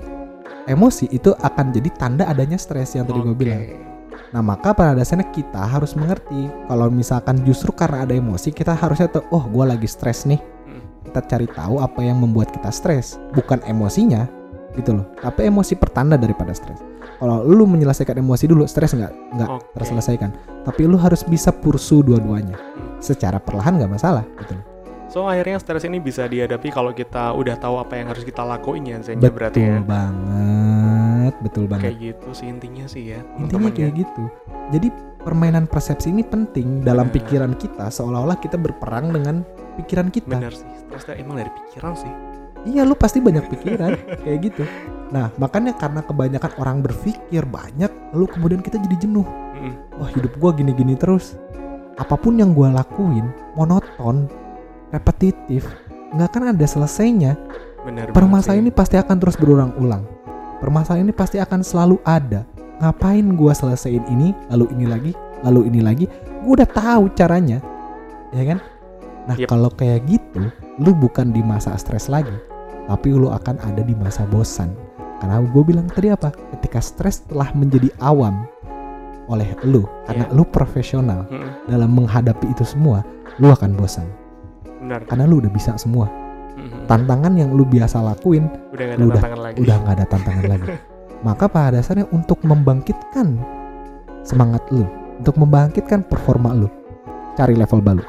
emosi 0.70 1.10
itu 1.10 1.34
akan 1.34 1.74
jadi 1.74 1.90
tanda 1.98 2.24
adanya 2.30 2.58
stres 2.58 2.94
yang 2.94 3.06
tadi 3.08 3.20
gue 3.22 3.34
Oke. 3.34 3.40
bilang 3.42 3.62
nah 4.34 4.42
maka 4.42 4.74
pada 4.74 4.98
dasarnya 4.98 5.30
kita 5.30 5.62
harus 5.62 5.94
mengerti 5.94 6.50
kalau 6.66 6.90
misalkan 6.90 7.38
justru 7.46 7.70
karena 7.70 8.02
ada 8.02 8.18
emosi 8.18 8.50
kita 8.50 8.74
harusnya 8.74 9.06
tahu 9.06 9.22
oh 9.30 9.46
gue 9.46 9.62
lagi 9.62 9.86
stres 9.86 10.26
nih. 10.26 10.42
Hmm. 10.66 10.82
kita 11.06 11.20
cari 11.30 11.46
tahu 11.46 11.78
apa 11.78 12.02
yang 12.02 12.18
membuat 12.18 12.50
kita 12.50 12.74
stres 12.74 13.22
bukan 13.30 13.62
emosinya 13.62 14.26
gitu 14.74 14.98
loh. 14.98 15.06
Tapi 15.22 15.46
emosi 15.46 15.78
pertanda 15.78 16.18
daripada 16.18 16.50
stres. 16.50 16.82
Kalau 17.22 17.46
lu 17.46 17.62
menyelesaikan 17.62 18.18
emosi 18.18 18.50
dulu 18.50 18.66
stres 18.66 18.90
nggak 18.98 19.38
nggak 19.38 19.50
Oke. 19.54 19.66
terselesaikan. 19.78 20.34
Tapi 20.66 20.82
lu 20.82 20.98
harus 20.98 21.22
bisa 21.22 21.54
pursu 21.54 22.02
dua-duanya. 22.02 22.58
Hmm. 22.58 22.98
secara 22.98 23.38
perlahan 23.38 23.78
nggak 23.78 23.92
masalah 23.94 24.26
gitu 24.42 24.58
loh. 24.58 24.66
So 25.06 25.30
akhirnya 25.30 25.62
stres 25.62 25.86
ini 25.86 26.02
bisa 26.02 26.26
dihadapi 26.26 26.74
kalau 26.74 26.90
kita 26.90 27.30
udah 27.38 27.54
tahu 27.54 27.78
apa 27.78 28.02
yang 28.02 28.10
harus 28.10 28.26
kita 28.26 28.42
lakuin 28.42 28.82
ya 28.82 28.98
Zen 28.98 29.22
betul 29.22 29.36
berarti 29.38 29.60
ya? 29.62 29.78
Banget 29.78 30.73
betul 31.44 31.64
banget. 31.68 31.92
Kayak 31.92 31.98
gitu 32.00 32.28
sih 32.32 32.46
intinya 32.48 32.84
sih 32.88 33.02
ya 33.12 33.20
intinya 33.20 33.60
teman-teman 33.60 33.70
ya. 33.70 33.76
kayak 33.76 33.92
gitu. 34.00 34.24
Jadi 34.72 34.88
permainan 35.24 35.64
persepsi 35.68 36.12
ini 36.12 36.24
penting 36.24 36.84
dalam 36.84 37.08
Benar. 37.08 37.16
pikiran 37.16 37.52
kita 37.56 37.86
seolah-olah 37.92 38.38
kita 38.40 38.56
berperang 38.56 39.12
dengan 39.12 39.44
pikiran 39.76 40.08
kita. 40.08 40.36
Bener 40.36 40.52
sih 40.56 40.68
stres 40.84 41.04
tuh 41.04 41.16
emang 41.16 41.40
dari 41.40 41.50
pikiran 41.52 41.92
sih. 41.96 42.12
Iya 42.64 42.88
lu 42.88 42.96
pasti 42.96 43.20
banyak 43.20 43.44
pikiran 43.52 43.92
kayak 44.24 44.38
gitu. 44.52 44.64
Nah 45.12 45.28
makanya 45.36 45.76
karena 45.76 46.00
kebanyakan 46.00 46.52
orang 46.56 46.80
berpikir 46.80 47.44
banyak 47.44 47.92
lalu 48.16 48.26
kemudian 48.32 48.60
kita 48.64 48.80
jadi 48.80 48.96
jenuh. 49.04 49.26
Mm, 49.54 49.74
wah 50.00 50.08
hidup 50.12 50.32
gua 50.40 50.50
gini-gini 50.56 50.96
terus. 50.96 51.36
Apa 52.00 52.16
pun 52.16 52.40
yang 52.40 52.56
gua 52.56 52.72
lakuin 52.72 53.28
monoton 53.54 54.26
repetitif 54.90 55.68
nggak 56.16 56.28
akan 56.30 56.56
ada 56.56 56.66
selesainya. 56.66 57.32
Bener 57.84 58.08
permasalahan 58.16 58.64
ini 58.64 58.72
pasti 58.72 58.96
akan 58.96 59.16
terus 59.20 59.36
berulang-ulang 59.36 60.23
permasalahan 60.58 61.08
ini 61.08 61.14
pasti 61.14 61.38
akan 61.38 61.60
selalu 61.62 61.98
ada. 62.04 62.44
Ngapain 62.82 63.24
gua 63.38 63.54
selesaiin 63.54 64.02
ini 64.10 64.34
lalu 64.50 64.66
ini 64.74 64.86
lagi 64.86 65.12
lalu 65.42 65.70
ini 65.70 65.80
lagi? 65.80 66.04
Gua 66.42 66.62
udah 66.62 66.68
tahu 66.70 67.04
caranya. 67.14 67.58
Ya 68.34 68.42
kan? 68.44 68.58
Nah 69.24 69.36
Yep. 69.40 69.48
kalau 69.48 69.70
kayak 69.72 70.04
gitu 70.04 70.52
lu 70.82 70.90
bukan 70.92 71.30
di 71.32 71.40
masa 71.40 71.72
stres 71.78 72.10
lagi 72.10 72.34
tapi 72.84 73.14
lu 73.16 73.32
akan 73.32 73.56
ada 73.64 73.80
di 73.80 73.96
masa 73.96 74.28
bosan. 74.28 74.68
Karena 75.22 75.40
gue 75.40 75.62
bilang 75.64 75.88
tadi 75.88 76.12
apa? 76.12 76.28
Ketika 76.52 76.84
stres 76.84 77.24
telah 77.24 77.48
menjadi 77.56 77.88
awam 78.02 78.44
oleh 79.24 79.56
lu 79.64 79.88
karena 80.04 80.28
Iya. 80.28 80.36
lu 80.36 80.44
profesional 80.44 81.24
Mm, 81.32 81.48
dalam 81.72 81.90
menghadapi 81.96 82.52
itu 82.52 82.60
semua 82.68 83.00
lu 83.40 83.48
akan 83.48 83.72
bosan. 83.72 84.04
Benar. 84.84 85.08
Karena 85.08 85.24
lu 85.24 85.40
udah 85.40 85.48
bisa 85.48 85.72
semua 85.80 86.12
Tantangan 86.84 87.32
yang 87.34 87.50
lu 87.50 87.64
biasa 87.64 87.98
lakuin 88.00 88.46
udah 88.70 88.84
gak 88.84 88.94
ada 88.94 89.02
udah- 89.02 89.14
tantangan 89.14 89.40
lagi 89.40 89.58
udah 89.58 89.78
ada 89.86 90.04
tantangan 90.06 90.44
lagi. 90.46 90.68
Maka 91.26 91.44
pada 91.46 91.80
dasarnya 91.80 92.06
untuk 92.10 92.38
membangkitkan 92.44 93.40
semangat 94.20 94.60
lu, 94.68 94.84
untuk 95.16 95.34
membangkitkan 95.34 96.04
performa 96.04 96.52
lu, 96.52 96.68
cari 97.32 97.56
level 97.56 97.80
baru, 97.80 98.04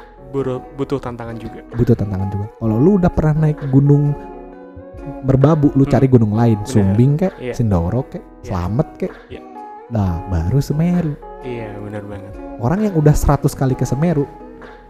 butuh 0.76 1.00
tantangan 1.00 1.32
juga 1.34 1.64
butuh 1.72 1.96
tantangan 1.96 2.28
juga. 2.28 2.46
Kalau 2.54 2.76
lu 2.76 3.00
udah 3.00 3.08
pernah 3.08 3.48
naik 3.48 3.58
gunung 3.68 4.12
berbabu, 5.22 5.72
lu 5.72 5.82
Hmm. 5.82 5.92
cari 5.92 6.06
gunung 6.06 6.32
lain, 6.32 6.58
Bener. 6.58 6.68
Sumbing 6.68 7.12
kek, 7.16 7.32
Iya. 7.38 7.54
Sindoro 7.54 8.04
kek, 8.04 8.20
Iya. 8.42 8.46
Slamet 8.46 8.88
kek. 8.96 9.12
Iya. 9.28 9.40
Nah, 9.86 10.18
baru 10.26 10.58
Semeru. 10.58 11.14
iya 11.40 11.70
benar 11.78 12.02
banget 12.04 12.34
Orang 12.58 12.82
yang 12.82 12.92
udah 12.92 13.14
100 13.14 13.54
kali 13.54 13.72
ke 13.72 13.84
Semeru, 13.84 14.26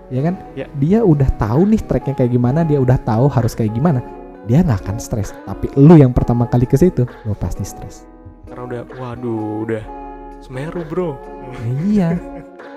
ya 0.09 0.21
kan? 0.23 0.35
Iya. 0.55 0.66
Dia 0.79 0.99
udah 1.03 1.29
tahu 1.37 1.69
nih 1.71 1.81
treknya 1.85 2.14
kayak 2.14 2.33
gimana, 2.33 2.61
dia 2.62 2.79
udah 2.79 2.99
tahu 3.01 3.27
harus 3.29 3.53
kayak 3.53 3.75
gimana. 3.75 4.01
Dia 4.47 4.62
nggak 4.62 4.87
akan 4.87 4.97
stres. 4.99 5.35
Tapi 5.45 5.71
lu 5.75 5.99
yang 5.99 6.14
pertama 6.14 6.47
kali 6.47 6.64
ke 6.64 6.79
situ, 6.79 7.03
lu 7.25 7.35
pasti 7.35 7.62
stres. 7.62 8.07
karena 8.47 8.62
udah 8.62 8.83
waduh 8.97 9.66
udah 9.66 9.85
Semeru 10.38 10.87
bro 10.87 11.19
Iya. 11.83 12.14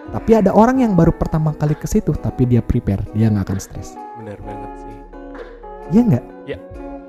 tapi 0.09 0.33
ada 0.33 0.49
orang 0.49 0.81
yang 0.81 0.97
baru 0.97 1.13
pertama 1.13 1.53
kali 1.53 1.77
ke 1.77 1.85
situ 1.85 2.09
tapi 2.17 2.49
dia 2.49 2.59
prepare, 2.59 3.05
dia 3.13 3.29
nggak 3.29 3.45
akan 3.45 3.59
stres. 3.61 3.93
benar 4.17 4.41
banget 4.41 4.71
sih 4.81 4.97
Iya 5.89 6.01
nggak? 6.09 6.25
Iya. 6.49 6.57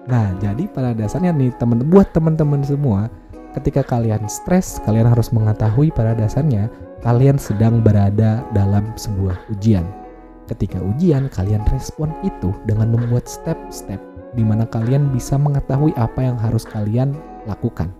Nah, 0.06 0.26
jadi 0.38 0.64
pada 0.68 0.92
dasarnya 0.92 1.32
nih 1.32 1.56
temen 1.56 1.80
buat 1.88 2.12
teman-teman 2.12 2.60
semua, 2.60 3.08
ketika 3.56 3.80
kalian 3.80 4.28
stres, 4.28 4.76
kalian 4.84 5.08
harus 5.08 5.32
mengetahui 5.32 5.88
pada 5.90 6.12
dasarnya 6.12 6.68
kalian 7.00 7.40
sedang 7.40 7.80
berada 7.80 8.44
dalam 8.52 8.92
sebuah 8.94 9.40
ujian. 9.48 9.88
Ketika 10.50 10.82
ujian, 10.82 11.30
kalian 11.30 11.62
respon 11.70 12.10
itu 12.26 12.50
dengan 12.66 12.90
membuat 12.90 13.30
step-step 13.30 14.02
di 14.34 14.42
mana 14.42 14.66
kalian 14.66 15.10
bisa 15.14 15.38
mengetahui 15.38 15.94
apa 15.94 16.26
yang 16.26 16.34
harus 16.38 16.66
kalian 16.66 17.14
lakukan. 17.46 17.90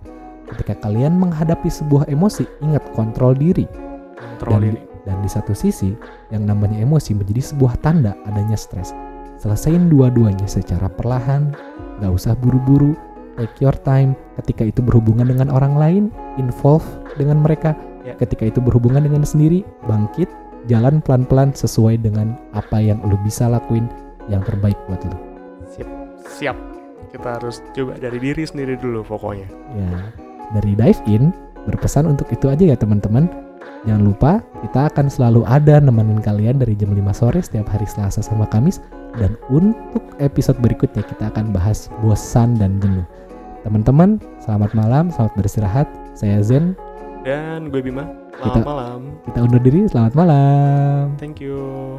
Ketika 0.50 0.74
kalian 0.82 1.14
menghadapi 1.14 1.70
sebuah 1.70 2.10
emosi, 2.10 2.42
ingat 2.58 2.82
kontrol 2.98 3.38
diri. 3.38 3.70
kontrol 4.18 4.58
Dan, 4.58 4.62
diri 4.66 4.80
dan 5.06 5.16
di 5.22 5.30
satu 5.30 5.54
sisi, 5.54 5.94
yang 6.34 6.42
namanya 6.42 6.82
emosi 6.82 7.14
menjadi 7.14 7.54
sebuah 7.54 7.78
tanda 7.86 8.18
adanya 8.26 8.58
stres. 8.58 8.90
Selesain 9.38 9.88
dua-duanya 9.88 10.44
secara 10.50 10.90
perlahan, 10.90 11.54
gak 12.02 12.12
usah 12.12 12.34
buru-buru, 12.34 12.98
take 13.38 13.62
your 13.62 13.74
time. 13.86 14.12
Ketika 14.42 14.66
itu 14.68 14.82
berhubungan 14.82 15.30
dengan 15.30 15.48
orang 15.54 15.78
lain, 15.78 16.02
involve 16.36 16.84
dengan 17.14 17.40
mereka. 17.40 17.78
Ya. 18.02 18.18
Ketika 18.18 18.48
itu 18.50 18.58
berhubungan 18.58 19.06
dengan 19.06 19.22
sendiri, 19.24 19.64
bangkit, 19.86 20.28
jalan 20.68 21.01
pelan-pelan 21.01 21.55
sesuai 21.57 22.01
dengan 22.01 22.37
apa 22.53 22.81
yang 22.83 23.01
lo 23.07 23.16
bisa 23.25 23.49
lakuin 23.49 23.88
yang 24.29 24.44
terbaik 24.44 24.77
buat 24.90 25.01
lo. 25.09 25.16
siap 25.70 25.88
siap 26.27 26.57
kita 27.11 27.40
harus 27.40 27.64
coba 27.73 27.96
dari 27.99 28.18
diri 28.20 28.44
sendiri 28.46 28.79
dulu 28.79 29.03
pokoknya 29.03 29.49
Ya, 29.75 30.12
dari 30.55 30.73
dive 30.77 31.03
in 31.09 31.33
berpesan 31.68 32.09
untuk 32.09 32.27
itu 32.33 32.49
aja 32.49 32.73
ya 32.73 32.77
teman-teman. 32.77 33.29
Jangan 33.85 34.03
lupa 34.05 34.33
kita 34.61 34.92
akan 34.92 35.09
selalu 35.09 35.40
ada 35.49 35.81
nemenin 35.81 36.20
kalian 36.20 36.61
dari 36.61 36.77
jam 36.77 36.92
5 36.92 37.01
sore 37.16 37.40
setiap 37.40 37.68
hari 37.73 37.88
Selasa 37.88 38.20
sama 38.20 38.44
Kamis 38.49 38.81
dan 39.16 39.40
untuk 39.49 40.05
episode 40.20 40.61
berikutnya 40.61 41.01
kita 41.01 41.33
akan 41.33 41.53
bahas 41.53 41.88
bosan 42.05 42.61
dan 42.61 42.77
jenuh. 42.85 43.05
Teman-teman, 43.64 44.20
selamat 44.40 44.73
malam, 44.77 45.09
selamat 45.12 45.33
beristirahat. 45.37 45.88
Saya 46.12 46.44
Zen, 46.44 46.77
dan 47.25 47.68
gue 47.73 47.81
Bima 47.81 48.19
selamat 48.31 48.55
Kita- 48.55 48.66
malam 48.66 48.99
kita 49.27 49.38
undur 49.40 49.61
diri, 49.61 49.81
selamat 49.87 50.12
malam. 50.14 51.03
thank 51.19 51.38
you 51.38 51.99